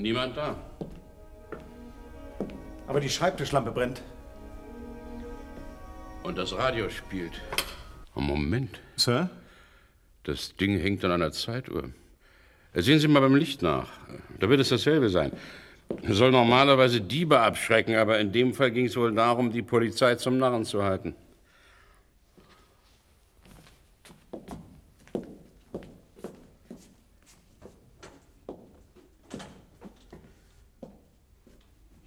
[0.00, 0.56] Niemand da.
[2.86, 4.00] Aber die Schreibtischlampe brennt.
[6.22, 7.32] Und das Radio spielt.
[8.14, 8.80] Oh, Moment.
[8.96, 9.28] Sir?
[10.24, 11.90] Das Ding hängt an einer Zeituhr.
[12.74, 13.88] Sehen Sie mal beim Licht nach.
[14.38, 15.32] Da wird es dasselbe sein.
[16.02, 20.14] Es soll normalerweise Diebe abschrecken, aber in dem Fall ging es wohl darum, die Polizei
[20.14, 21.14] zum Narren zu halten.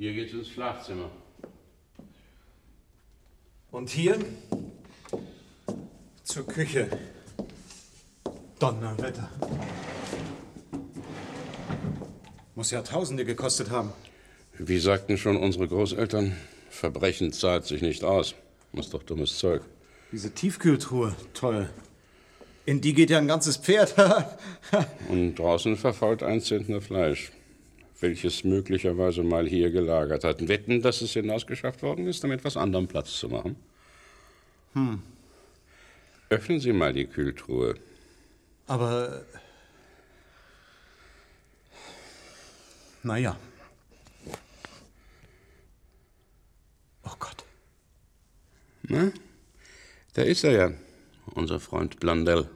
[0.04, 1.10] Hier geht's ins Schlafzimmer.
[3.72, 4.20] Und hier?
[6.26, 6.89] Zur Küche.
[8.60, 9.30] Donnerwetter.
[12.54, 13.93] Muss ja Tausende gekostet haben.
[14.58, 16.36] Wie sagten schon unsere Großeltern,
[16.70, 18.36] Verbrechen zahlt sich nicht aus.
[18.74, 19.62] Muss doch dummes Zeug.
[20.12, 21.70] Diese Tiefkühltruhe, toll.
[22.66, 23.95] In die geht ja ein ganzes Pferd.
[25.08, 27.32] Und draußen verfault ein Zentner Fleisch,
[28.04, 30.47] welches möglicherweise mal hier gelagert hat.
[30.47, 33.56] Wetten, dass es hinausgeschafft worden ist, um etwas anderem Platz zu machen?
[34.74, 35.01] hm.
[36.30, 37.76] Öffnen Sie mal die Kühltruhe.
[38.68, 39.24] Aber.
[43.04, 43.38] Naja.
[47.04, 47.43] Oh Gott.
[48.84, 49.12] Na,
[50.14, 50.72] da ist er ja,
[51.36, 52.49] unser Freund Blondel.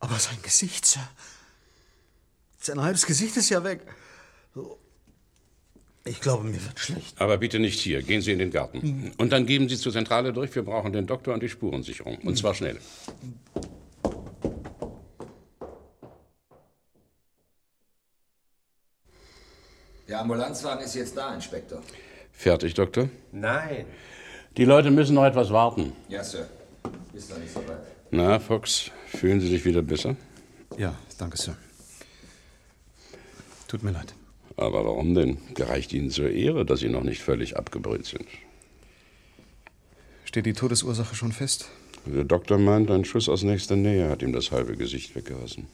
[0.00, 1.08] Aber sein Gesicht, Sir.
[2.58, 3.80] Sein halbes Gesicht ist ja weg.
[4.54, 4.78] So.
[6.04, 7.20] Ich glaube, mir wird schlecht.
[7.20, 8.02] Aber bitte nicht hier.
[8.02, 9.12] Gehen Sie in den Garten.
[9.18, 10.54] Und dann geben Sie zur Zentrale durch.
[10.54, 12.18] Wir brauchen den Doktor und die Spurensicherung.
[12.18, 12.78] Und zwar schnell.
[20.08, 21.82] Der Ambulanzwagen ist jetzt da, Inspektor.
[22.32, 23.10] Fertig, Doktor?
[23.30, 23.84] Nein.
[24.56, 25.92] Die Leute müssen noch etwas warten.
[26.08, 26.48] Ja, Sir.
[27.12, 27.82] Ist noch nicht so weit.
[28.10, 30.16] Na, Fox, fühlen Sie sich wieder besser?
[30.78, 31.54] Ja, danke, Sir.
[33.68, 34.14] Tut mir leid.
[34.56, 35.38] Aber warum denn?
[35.54, 38.26] Gereicht Ihnen zur Ehre, dass Sie noch nicht völlig abgebrüht sind.
[40.24, 41.70] Steht die Todesursache schon fest?
[42.06, 45.66] Der Doktor meint, ein Schuss aus nächster Nähe hat ihm das halbe Gesicht weggerissen.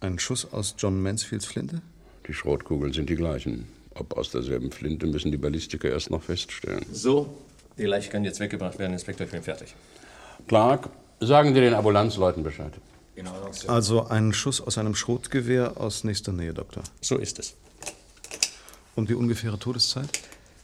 [0.00, 1.80] Ein Schuss aus John Mansfields Flinte?
[2.28, 3.66] Die Schrotkugeln sind die gleichen.
[3.94, 6.84] Ob aus derselben Flinte, müssen die Ballistiker erst noch feststellen.
[6.92, 7.34] So,
[7.78, 9.74] die Leiche kann jetzt weggebracht werden, Inspektor, ich bin fertig.
[10.48, 10.90] Clark,
[11.20, 12.72] sagen Sie den Ambulanzleuten Bescheid.
[13.52, 13.70] Sir.
[13.70, 16.82] Also ein Schuss aus einem Schrotgewehr aus nächster Nähe, Doktor.
[17.00, 17.54] So ist es.
[18.94, 20.08] Und die ungefähre Todeszeit?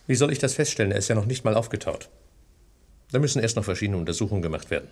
[0.07, 0.93] Wie soll ich das feststellen?
[0.93, 2.09] Er ist ja noch nicht mal aufgetaut.
[3.11, 4.89] Da müssen erst noch verschiedene Untersuchungen gemacht werden.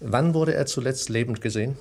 [0.00, 1.76] Wann wurde er zuletzt lebend gesehen?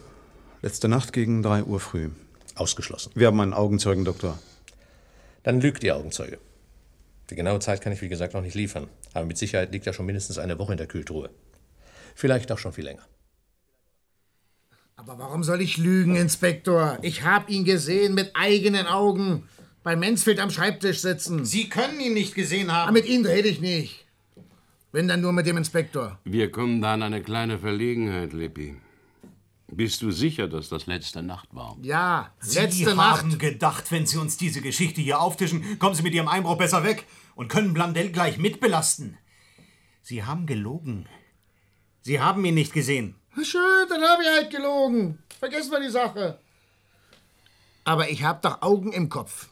[0.61, 2.09] Letzte Nacht gegen 3 Uhr früh.
[2.55, 3.11] Ausgeschlossen.
[3.15, 4.37] Wir haben einen Augenzeugen, Doktor.
[5.43, 6.37] Dann lügt Ihr Augenzeuge.
[7.29, 8.87] Die genaue Zeit kann ich, wie gesagt, noch nicht liefern.
[9.13, 11.29] Aber mit Sicherheit liegt er schon mindestens eine Woche in der Kühltruhe.
[12.13, 13.01] Vielleicht auch schon viel länger.
[15.01, 16.99] Aber warum soll ich lügen, Inspektor?
[17.01, 19.49] Ich habe ihn gesehen mit eigenen Augen.
[19.81, 21.43] Bei Mansfield am Schreibtisch sitzen.
[21.43, 22.83] Sie können ihn nicht gesehen haben.
[22.83, 24.05] Aber mit Ihnen rede ich nicht.
[24.91, 26.19] Wenn dann nur mit dem Inspektor.
[26.23, 28.75] Wir kommen da in eine kleine Verlegenheit, Lippi.
[29.69, 31.77] Bist du sicher, dass das letzte Nacht war?
[31.81, 33.21] Ja, Sie letzte Nacht.
[33.21, 36.83] haben gedacht, wenn Sie uns diese Geschichte hier auftischen, kommen Sie mit Ihrem Einbruch besser
[36.83, 39.17] weg und können Blandell gleich mitbelasten.
[40.03, 41.07] Sie haben gelogen.
[42.01, 43.15] Sie haben ihn nicht gesehen.
[43.43, 45.17] Schön, dann habe ich halt gelogen.
[45.39, 46.37] Vergessen wir die Sache.
[47.83, 49.47] Aber ich habe doch Augen im Kopf.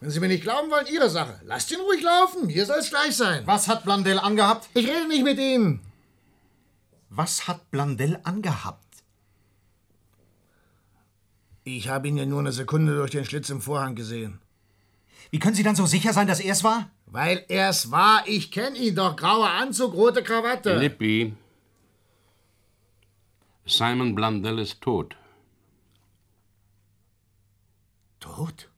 [0.00, 1.40] Wenn Sie mir nicht glauben wollen, Ihre Sache.
[1.44, 2.48] Lasst ihn ruhig laufen.
[2.48, 3.42] Hier soll es gleich sein.
[3.46, 4.68] Was hat Blandell angehabt?
[4.74, 5.80] Ich rede nicht mit Ihnen.
[7.10, 8.84] Was hat Blandell angehabt?
[11.64, 14.40] Ich habe ihn ja nur eine Sekunde durch den Schlitz im Vorhang gesehen.
[15.30, 16.90] Wie können Sie dann so sicher sein, dass er es war?
[17.06, 18.24] Weil er es war.
[18.26, 19.16] Ich kenne ihn doch.
[19.16, 20.76] Grauer Anzug, rote Krawatte.
[20.76, 21.34] Lippi.
[23.70, 25.16] Simon Blundell ist tot.
[28.18, 28.68] Tot?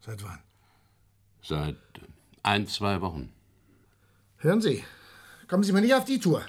[0.00, 0.42] Seit wann?
[1.42, 1.76] Seit
[2.42, 3.32] ein, zwei Wochen.
[4.36, 4.84] Hören Sie,
[5.48, 6.44] kommen Sie mir nicht auf die Tour.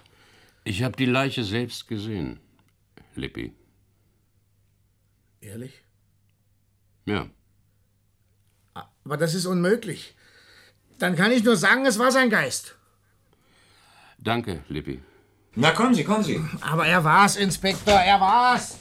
[0.65, 2.39] Ich habe die Leiche selbst gesehen,
[3.15, 3.55] Lippi.
[5.39, 5.83] Ehrlich?
[7.05, 7.29] Ja.
[8.73, 10.15] Aber das ist unmöglich.
[10.99, 12.75] Dann kann ich nur sagen, es war sein Geist.
[14.17, 15.01] Danke, Lippi.
[15.58, 16.41] Na, kommen Sie, kommen Sie.
[16.60, 18.78] Aber er war's, Inspektor, er war's.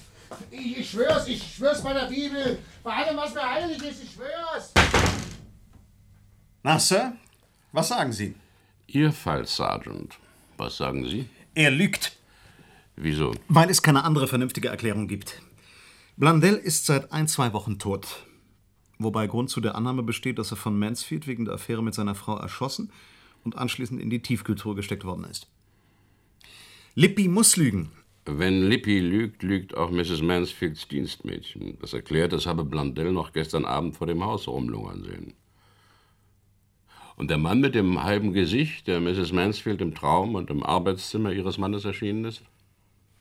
[0.51, 2.59] Ich, ich schwör's, ich schwör's bei der Bibel.
[2.83, 4.73] Bei allem, was mir heilig ist, ich schwör's.
[6.65, 7.13] Na, Sir,
[7.71, 8.35] was sagen Sie?
[8.89, 10.19] Ihr Fall, Sergeant.
[10.57, 11.29] Was sagen Sie?
[11.55, 12.17] Er lügt.
[12.97, 13.33] Wieso?
[13.49, 15.41] Weil es keine andere vernünftige Erklärung gibt.
[16.17, 18.27] Blandell ist seit ein, zwei Wochen tot.
[18.99, 22.17] Wobei Grund zu der Annahme besteht, dass er von Mansfield wegen der Affäre mit seiner
[22.17, 22.91] Frau erschossen
[23.45, 25.47] und anschließend in die Tiefkühltruhe gesteckt worden ist.
[26.97, 27.91] Lippi muss lügen.
[28.25, 30.23] Wenn Lippi lügt, lügt auch Mrs.
[30.23, 31.77] Mansfields Dienstmädchen.
[31.81, 35.35] Das erklärt, es habe Blundell noch gestern Abend vor dem Haus rumlungern sehen.
[37.17, 39.33] Und der Mann mit dem halben Gesicht, der Mrs.
[39.33, 42.43] Mansfield im Traum und im Arbeitszimmer ihres Mannes erschienen ist?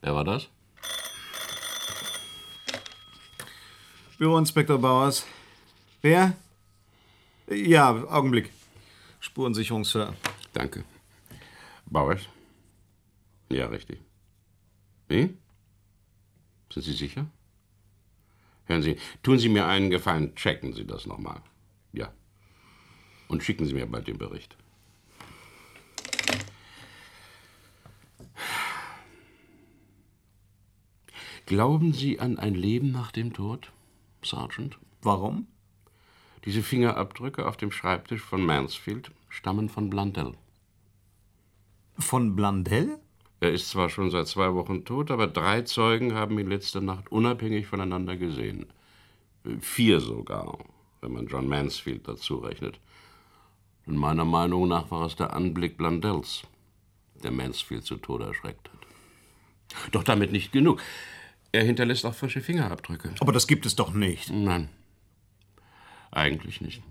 [0.01, 0.49] Wer war das?
[4.19, 5.25] Büroinspektor Bauers.
[6.03, 6.35] Wer?
[7.49, 8.51] Ja, Augenblick.
[9.19, 10.13] Spurensicherung, Sir.
[10.53, 10.83] Danke.
[11.87, 12.21] Bauers?
[13.53, 14.01] Ja, richtig.
[15.07, 15.37] Wie?
[16.71, 17.29] Sind Sie sicher?
[18.65, 21.39] Hören Sie, tun Sie mir einen Gefallen, checken Sie das nochmal.
[21.91, 22.11] Ja.
[23.27, 24.57] Und schicken Sie mir bald den Bericht.
[31.45, 33.71] Glauben Sie an ein Leben nach dem Tod,
[34.23, 34.79] Sergeant?
[35.03, 35.45] Warum?
[36.45, 40.33] Diese Fingerabdrücke auf dem Schreibtisch von Mansfield stammen von Blundell.
[41.99, 42.97] Von Blundell?
[43.43, 47.11] Er ist zwar schon seit zwei Wochen tot, aber drei Zeugen haben ihn letzte Nacht
[47.11, 48.67] unabhängig voneinander gesehen.
[49.59, 50.59] Vier sogar,
[51.01, 52.79] wenn man John Mansfield dazu rechnet.
[53.85, 56.43] Und meiner Meinung nach war es der Anblick Blundells,
[57.21, 59.91] der Mansfield zu Tode erschreckt hat.
[59.91, 60.81] Doch damit nicht genug.
[61.51, 63.13] Er hinterlässt auch frische Fingerabdrücke.
[63.19, 64.31] Aber das gibt es doch nicht.
[64.31, 64.69] Nein.
[66.11, 66.81] Eigentlich nicht.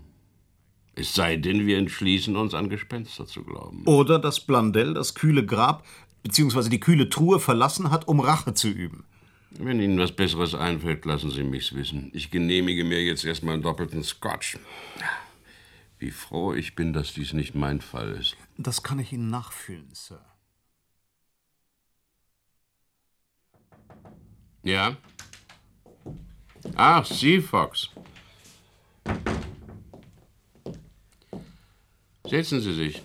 [0.93, 3.85] Es sei denn, wir entschließen uns, an Gespenster zu glauben.
[3.85, 5.83] Oder dass Blundell das kühle Grab
[6.23, 6.69] bzw.
[6.69, 9.05] die kühle Truhe verlassen hat, um Rache zu üben.
[9.51, 12.09] Wenn Ihnen was Besseres einfällt, lassen Sie mich's wissen.
[12.13, 14.57] Ich genehmige mir jetzt erstmal einen doppelten Scotch.
[15.99, 18.35] Wie froh ich bin, dass dies nicht mein Fall ist.
[18.57, 20.25] Das kann ich Ihnen nachfühlen, Sir.
[24.63, 24.97] Ja?
[26.75, 27.89] Ach, Sie, Fox.
[32.25, 33.03] Setzen Sie sich.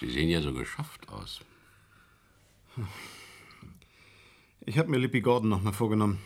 [0.00, 1.40] Sie sehen ja so geschafft aus.
[4.64, 6.18] Ich habe mir Lippy Gordon noch mal vorgenommen.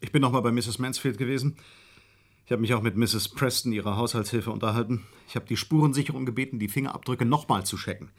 [0.00, 0.78] Ich bin noch mal bei Mrs.
[0.78, 1.56] Mansfield gewesen.
[2.44, 3.28] Ich habe mich auch mit Mrs.
[3.28, 5.06] Preston, ihrer Haushaltshilfe, unterhalten.
[5.28, 8.10] Ich habe die Spurensicherung gebeten, die Fingerabdrücke noch mal zu checken.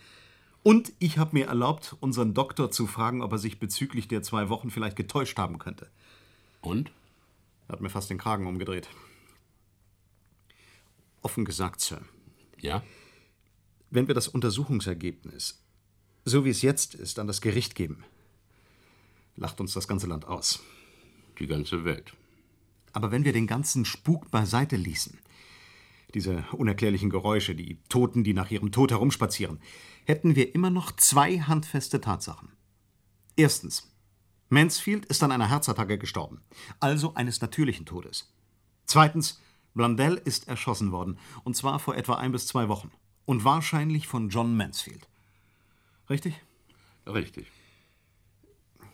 [0.63, 4.49] Und ich habe mir erlaubt, unseren Doktor zu fragen, ob er sich bezüglich der zwei
[4.49, 5.89] Wochen vielleicht getäuscht haben könnte.
[6.61, 6.91] Und?
[7.67, 8.88] Er hat mir fast den Kragen umgedreht.
[11.21, 12.01] Offen gesagt, Sir.
[12.59, 12.82] Ja?
[13.94, 15.62] Wenn wir das Untersuchungsergebnis,
[16.26, 18.04] so wie es jetzt ist, an das Gericht geben,
[19.36, 20.64] lacht uns das ganze Land aus.
[21.38, 22.16] Die ganze Welt.
[22.91, 25.20] Aber wenn wir den ganzen Spuk beiseite ließen,
[26.16, 29.60] diese unerklärlichen Geräusche, die Toten, die nach ihrem Tod herumspazieren,
[30.06, 32.50] hätten wir immer noch zwei handfeste Tatsachen.
[33.36, 33.94] Erstens,
[34.50, 36.41] Mansfield ist an einer Herzattacke gestorben,
[36.80, 38.34] also eines natürlichen Todes.
[38.88, 39.39] Zweitens,
[39.76, 42.89] Blundell ist erschossen worden, und zwar vor etwa ein bis zwei Wochen.
[43.26, 45.07] Und wahrscheinlich von John Mansfield.
[46.09, 46.36] Richtig?
[47.07, 47.47] Richtig.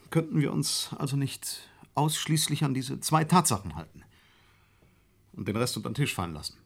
[0.09, 4.03] Könnten wir uns also nicht ausschließlich an diese zwei Tatsachen halten
[5.34, 6.57] und den Rest unter den Tisch fallen lassen?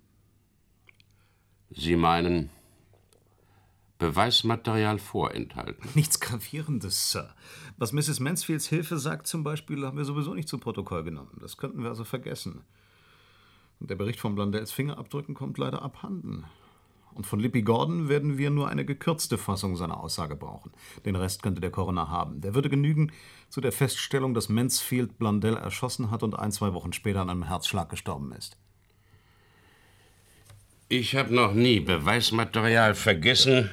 [1.70, 2.49] Sie meinen
[3.97, 5.89] Beweismaterial vorenthalten?
[5.95, 7.34] Nichts Gravierendes, Sir.
[7.78, 8.20] Was Mrs.
[8.20, 11.38] Mansfields Hilfe sagt zum Beispiel, haben wir sowieso nicht zu Protokoll genommen.
[11.39, 12.64] Das könnten wir also vergessen.
[13.80, 16.45] Und der Bericht von Blondells Fingerabdrücken kommt leider abhanden.
[17.16, 20.72] Und von Lippy Gordon werden wir nur eine gekürzte Fassung seiner Aussage brauchen.
[21.05, 22.41] Den Rest könnte der Coroner haben.
[22.41, 23.11] Der würde genügen
[23.49, 27.47] zu der Feststellung, dass Mansfield Blondell erschossen hat und ein, zwei Wochen später an einem
[27.47, 28.57] Herzschlag gestorben ist.
[30.89, 33.70] Ich habe noch nie Beweismaterial vergessen,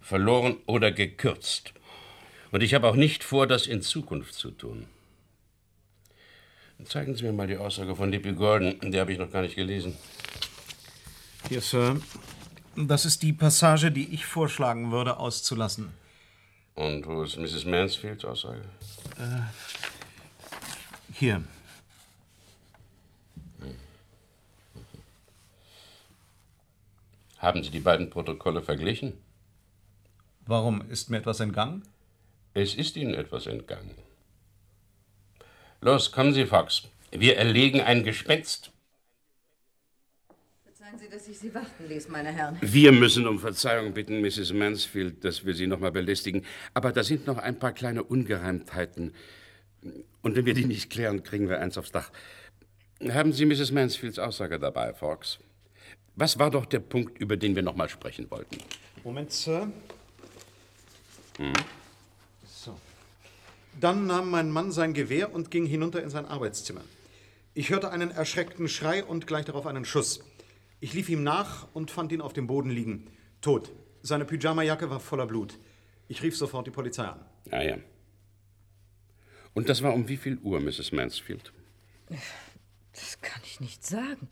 [0.00, 1.72] verloren oder gekürzt.
[2.50, 4.86] Und ich habe auch nicht vor, das in Zukunft zu tun.
[6.84, 8.78] Zeigen Sie mir mal die Aussage von Lippy Gordon.
[8.82, 9.96] Die habe ich noch gar nicht gelesen.
[11.48, 12.00] Hier, Sir.
[12.76, 15.92] Das ist die Passage, die ich vorschlagen würde, auszulassen.
[16.74, 17.66] Und wo ist Mrs.
[17.66, 18.62] Mansfields Aussage?
[19.18, 19.42] Äh,
[21.12, 21.44] hier.
[27.38, 29.12] Haben Sie die beiden Protokolle verglichen?
[30.46, 30.88] Warum?
[30.90, 31.82] Ist mir etwas entgangen?
[32.54, 33.94] Es ist Ihnen etwas entgangen.
[35.80, 36.84] Los, kommen Sie, Fox.
[37.10, 38.71] Wir erlegen ein Gespenst.
[40.92, 42.58] Verzeihen Sie, dass ich Sie warten ließ, meine Herren.
[42.60, 44.52] Wir müssen um Verzeihung bitten, Mrs.
[44.52, 46.44] Mansfield, dass wir Sie noch mal belästigen.
[46.74, 49.14] Aber da sind noch ein paar kleine Ungereimtheiten.
[50.20, 52.10] Und wenn wir die nicht klären, kriegen wir eins aufs Dach.
[53.08, 53.72] Haben Sie Mrs.
[53.72, 55.38] Mansfields Aussage dabei, Fox?
[56.16, 58.58] Was war doch der Punkt, über den wir noch mal sprechen wollten?
[59.02, 59.72] Moment, Sir.
[61.38, 61.52] Hm?
[62.44, 62.78] So.
[63.80, 66.82] Dann nahm mein Mann sein Gewehr und ging hinunter in sein Arbeitszimmer.
[67.54, 70.20] Ich hörte einen erschreckten Schrei und gleich darauf einen Schuss.
[70.82, 73.06] Ich lief ihm nach und fand ihn auf dem Boden liegen,
[73.40, 73.70] tot.
[74.02, 75.56] Seine Pyjamajacke war voller Blut.
[76.08, 77.24] Ich rief sofort die Polizei an.
[77.52, 77.76] Ah ja.
[79.54, 80.90] Und das war um wie viel Uhr, Mrs.
[80.90, 81.52] Mansfield?
[82.92, 84.28] Das kann ich nicht sagen.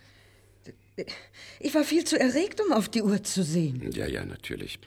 [1.60, 3.88] Ich war viel zu erregt, um auf die Uhr zu sehen.
[3.92, 4.80] Ja, ja, natürlich.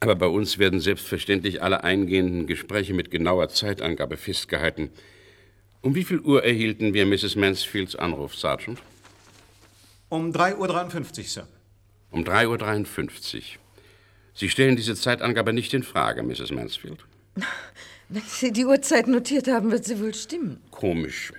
[0.00, 4.90] Aber bei uns werden selbstverständlich alle eingehenden Gespräche mit genauer Zeitangabe festgehalten.
[5.80, 7.34] Um wie viel Uhr erhielten wir Mrs.
[7.34, 8.82] Mansfields Anruf, Sergeant?
[10.08, 11.48] Um 3.53 Uhr, Sir.
[12.10, 13.42] Um 3.53 Uhr.
[14.34, 16.52] Sie stellen diese Zeitangabe nicht in Frage, Mrs.
[16.52, 17.04] Mansfield.
[18.08, 20.60] Wenn Sie die Uhrzeit notiert haben, wird sie wohl stimmen.
[20.70, 21.32] Komisch.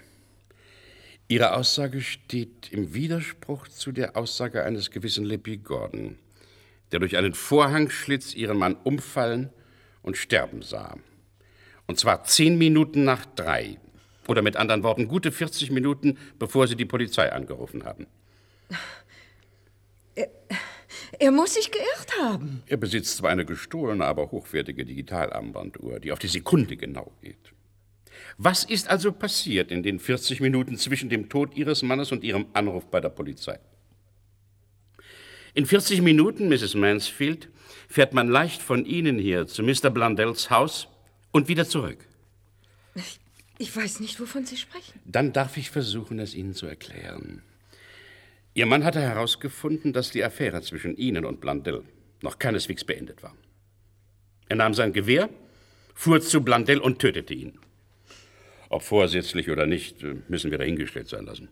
[1.30, 6.18] Ihre Aussage steht im Widerspruch zu der Aussage eines gewissen Lippy Gordon,
[6.92, 9.50] der durch einen Vorhangschlitz ihren Mann umfallen
[10.02, 10.98] und sterben sah.
[11.86, 13.78] Und zwar zehn Minuten nach drei.
[14.28, 18.08] Oder mit anderen Worten, gute 40 Minuten, bevor Sie die Polizei angerufen haben.
[20.16, 20.30] Er,
[21.20, 22.64] er muss sich geirrt haben.
[22.68, 27.54] Er besitzt zwar eine gestohlene, aber hochwertige Digitalarmbanduhr, die auf die Sekunde genau geht.
[28.38, 32.48] Was ist also passiert in den 40 Minuten zwischen dem Tod Ihres Mannes und Ihrem
[32.54, 33.60] Anruf bei der Polizei?
[35.54, 36.76] In 40 Minuten, Mrs.
[36.76, 37.50] Mansfield,
[37.88, 39.90] fährt man leicht von Ihnen hier zu Mr.
[39.90, 40.88] Blundells Haus
[41.32, 42.06] und wieder zurück.
[42.94, 43.20] Ich,
[43.58, 45.00] ich weiß nicht, wovon Sie sprechen.
[45.06, 47.42] Dann darf ich versuchen, es Ihnen zu erklären.
[48.58, 51.84] Ihr Mann hatte herausgefunden, dass die Affäre zwischen Ihnen und Blundell
[52.24, 53.36] noch keineswegs beendet war.
[54.50, 55.30] Er nahm sein Gewehr,
[55.94, 57.60] fuhr zu Blundell und tötete ihn.
[58.70, 61.50] Ob vorsätzlich oder nicht, müssen wir dahingestellt sein lassen.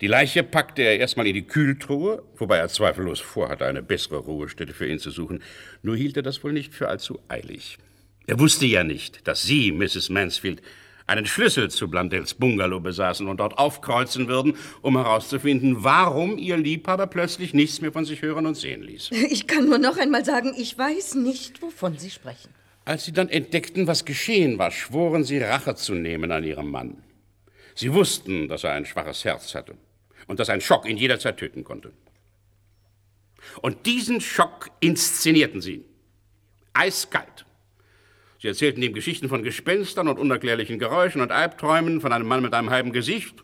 [0.00, 4.72] Die Leiche packte er erstmal in die Kühltruhe, wobei er zweifellos vorhatte, eine bessere Ruhestätte
[4.72, 5.40] für ihn zu suchen.
[5.82, 7.78] Nur hielt er das wohl nicht für allzu eilig.
[8.26, 10.10] Er wusste ja nicht, dass Sie, Mrs.
[10.10, 10.62] Mansfield,
[11.06, 17.06] einen Schlüssel zu Blundells Bungalow besaßen und dort aufkreuzen würden, um herauszufinden, warum Ihr Liebhaber
[17.06, 19.10] plötzlich nichts mehr von sich hören und sehen ließ.
[19.30, 22.50] Ich kann nur noch einmal sagen, ich weiß nicht, wovon Sie sprechen.
[22.84, 27.02] Als Sie dann entdeckten, was geschehen war, schworen Sie Rache zu nehmen an Ihrem Mann.
[27.74, 29.76] Sie wussten, dass er ein schwaches Herz hatte
[30.26, 31.92] und dass ein Schock ihn jederzeit töten konnte.
[33.60, 35.84] Und diesen Schock inszenierten Sie.
[36.72, 37.43] Eiskalt.
[38.44, 42.52] Sie erzählten ihm Geschichten von Gespenstern und unerklärlichen Geräuschen und Albträumen von einem Mann mit
[42.52, 43.42] einem halben Gesicht.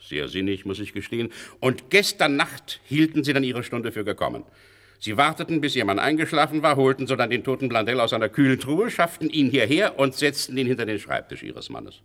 [0.00, 1.30] Sehr sinnig, muss ich gestehen.
[1.60, 4.42] Und gestern Nacht hielten Sie dann Ihre Stunde für gekommen.
[4.98, 8.28] Sie warteten, bis Ihr Mann eingeschlafen war, holten so dann den toten Blandell aus einer
[8.28, 12.00] kühlen Truhe, schafften ihn hierher und setzten ihn hinter den Schreibtisch Ihres Mannes.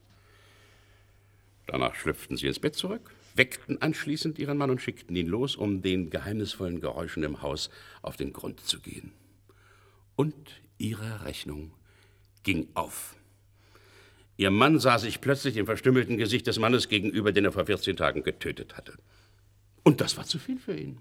[1.65, 5.81] Danach schlüpften Sie ins Bett zurück, weckten anschließend Ihren Mann und schickten ihn los, um
[5.81, 7.71] den geheimnisvollen Geräuschen im Haus
[8.03, 9.13] auf den Grund zu gehen.
[10.15, 11.71] Und Ihre Rechnung
[12.45, 13.17] ging auf.
[14.37, 17.97] Ihr Mann sah sich plötzlich im verstümmelten Gesicht des Mannes gegenüber, den er vor 14
[17.97, 18.93] Tagen getötet hatte.
[19.83, 20.97] Und das war zu viel für ihn.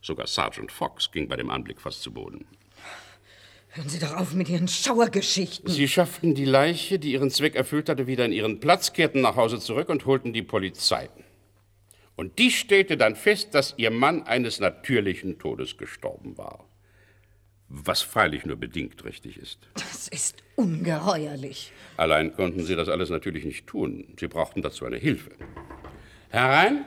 [0.00, 2.46] Sogar Sergeant Fox ging bei dem Anblick fast zu Boden.
[3.68, 5.68] Hören Sie doch auf mit Ihren Schauergeschichten.
[5.68, 9.34] Sie schafften die Leiche, die ihren Zweck erfüllt hatte, wieder in ihren Platz, kehrten nach
[9.34, 11.10] Hause zurück und holten die Polizei.
[12.16, 16.64] Und die stellte dann fest, dass ihr Mann eines natürlichen Todes gestorben war.
[17.68, 19.58] Was freilich nur bedingt richtig ist.
[19.74, 21.72] Das ist ungeheuerlich.
[21.96, 24.14] Allein konnten sie das alles natürlich nicht tun.
[24.18, 25.30] Sie brauchten dazu eine Hilfe.
[26.30, 26.84] Herein!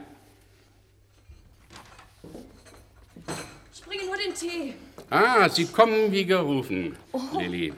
[3.73, 4.73] Ich bringe nur den Tee.
[5.09, 7.21] Ah, Sie kommen wie gerufen, Oh.
[7.39, 7.73] Lilly.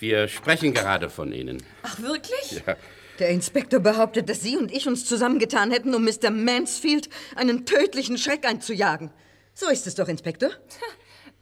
[0.00, 1.62] Wir sprechen gerade von Ihnen.
[1.82, 2.62] Ach, wirklich?
[2.66, 2.76] Ja.
[3.18, 6.30] Der Inspektor behauptet, dass Sie und ich uns zusammengetan hätten, um Mr.
[6.30, 9.10] Mansfield einen tödlichen Schreck einzujagen.
[9.54, 10.50] So ist es doch, Inspektor.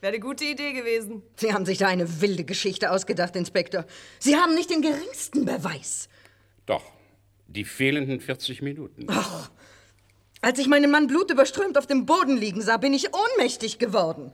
[0.05, 1.23] Wäre eine gute Idee gewesen.
[1.35, 3.87] Sie haben sich da eine wilde Geschichte ausgedacht, Inspektor.
[4.19, 6.11] Sie haben nicht den geringsten Beweis.
[6.67, 6.83] Doch,
[7.47, 9.07] die fehlenden 40 Minuten.
[9.09, 9.51] Ach,
[10.43, 14.31] als ich meinen Mann blutüberströmt auf dem Boden liegen sah, bin ich ohnmächtig geworden.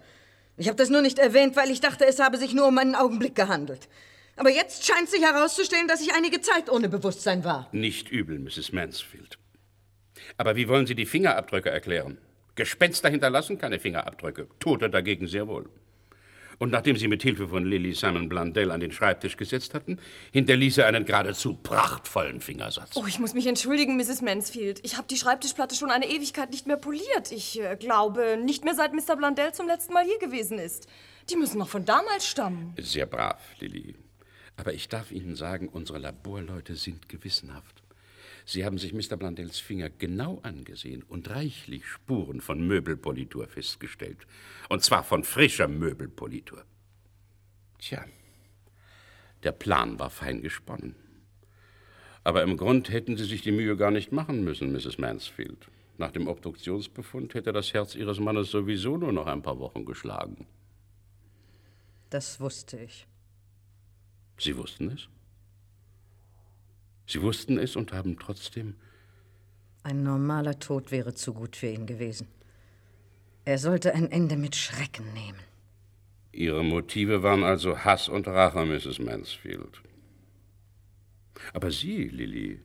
[0.56, 2.96] Ich habe das nur nicht erwähnt, weil ich dachte, es habe sich nur um einen
[2.96, 3.88] Augenblick gehandelt.
[4.34, 7.68] Aber jetzt scheint sich herauszustellen, dass ich einige Zeit ohne Bewusstsein war.
[7.70, 8.72] Nicht übel, Mrs.
[8.72, 9.38] Mansfield.
[10.36, 12.18] Aber wie wollen Sie die Fingerabdrücke erklären?
[12.55, 15.68] Gespenster hinterlassen keine Fingerabdrücke, Tote dagegen sehr wohl.
[16.61, 19.98] Und nachdem Sie mit Hilfe von Lily Simon Blundell an den Schreibtisch gesetzt hatten,
[20.32, 22.96] hinterließ er einen geradezu prachtvollen Fingersatz.
[22.96, 24.20] Oh, ich muss mich entschuldigen, Mrs.
[24.20, 24.78] Mansfield.
[24.82, 27.32] Ich habe die Schreibtischplatte schon eine Ewigkeit nicht mehr poliert.
[27.32, 29.16] Ich äh, glaube, nicht mehr seit Mr.
[29.16, 30.86] Blundell zum letzten Mal hier gewesen ist.
[31.30, 32.74] Die müssen noch von damals stammen.
[32.78, 33.96] Sehr brav, Lily.
[34.59, 37.82] Aber ich darf Ihnen sagen, unsere Laborleute sind gewissenhaft.
[38.51, 39.16] Sie haben sich Mr.
[39.16, 44.26] Blundells Finger genau angesehen und reichlich Spuren von Möbelpolitur festgestellt.
[44.68, 46.64] Und zwar von frischer Möbelpolitur.
[47.78, 48.05] Tja,
[49.44, 50.96] der Plan war fein gesponnen.
[52.24, 54.98] Aber im Grund hätten Sie sich die Mühe gar nicht machen müssen, Mrs.
[54.98, 55.68] Mansfield.
[55.96, 60.48] Nach dem Obduktionsbefund hätte das Herz Ihres Mannes sowieso nur noch ein paar Wochen geschlagen.
[62.11, 63.07] Das wusste ich.
[64.38, 65.09] Sie wussten es?
[67.11, 68.76] Sie wussten es und haben trotzdem.
[69.82, 72.28] Ein normaler Tod wäre zu gut für ihn gewesen.
[73.44, 75.40] Er sollte ein Ende mit Schrecken nehmen.
[76.30, 79.00] Ihre Motive waren also Hass und Rache, Mrs.
[79.00, 79.82] Mansfield.
[81.52, 82.61] Aber Sie, Lily,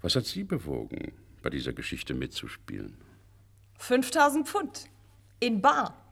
[0.00, 1.12] was hat Sie bewogen,
[1.42, 2.96] bei dieser Geschichte mitzuspielen?
[3.76, 4.88] 5000 Pfund.
[5.38, 6.02] In Bar.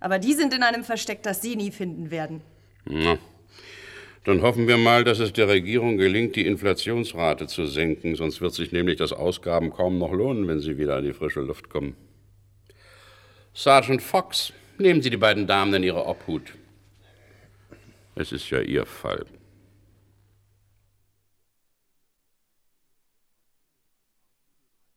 [0.00, 2.42] Aber die sind in einem Versteck, das Sie nie finden werden.
[2.84, 3.16] Na,
[4.24, 8.52] dann hoffen wir mal, dass es der Regierung gelingt, die Inflationsrate zu senken, sonst wird
[8.52, 11.96] sich nämlich das Ausgaben kaum noch lohnen, wenn Sie wieder an die frische Luft kommen.
[13.54, 16.54] Sergeant Fox, nehmen Sie die beiden Damen in Ihre Obhut.
[18.14, 19.24] Es ist ja Ihr Fall.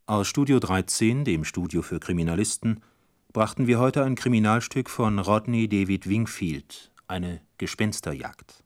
[0.05, 2.83] Aus Studio 13, dem Studio für Kriminalisten,
[3.31, 8.62] brachten wir heute ein Kriminalstück von Rodney David Wingfield, eine Gespensterjagd.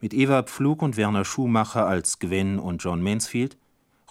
[0.00, 3.56] Mit Eva Pflug und Werner Schumacher als Gwen und John Mansfield,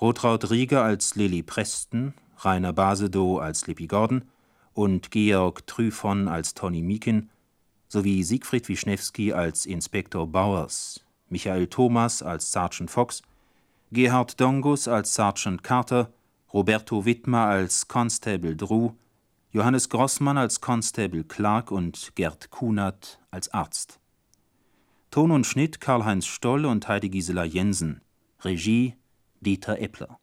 [0.01, 4.25] Rotraud Rieger als Lily Preston, Rainer Basedow als Lippy Gordon
[4.73, 7.29] und Georg Tryphon als Tony Meakin
[7.87, 13.21] sowie Siegfried Wischnewski als Inspektor Bowers, Michael Thomas als Sergeant Fox,
[13.91, 16.11] Gerhard Dongus als Sergeant Carter,
[16.51, 18.91] Roberto Wittmer als Constable Drew,
[19.51, 23.99] Johannes Grossmann als Constable Clark und Gerd Kunert als Arzt.
[25.15, 28.01] Ton und Schnitt Karl-Heinz Stoll und Heidi Gisela Jensen.
[28.41, 28.95] Regie
[29.39, 30.19] Dieter Eppler.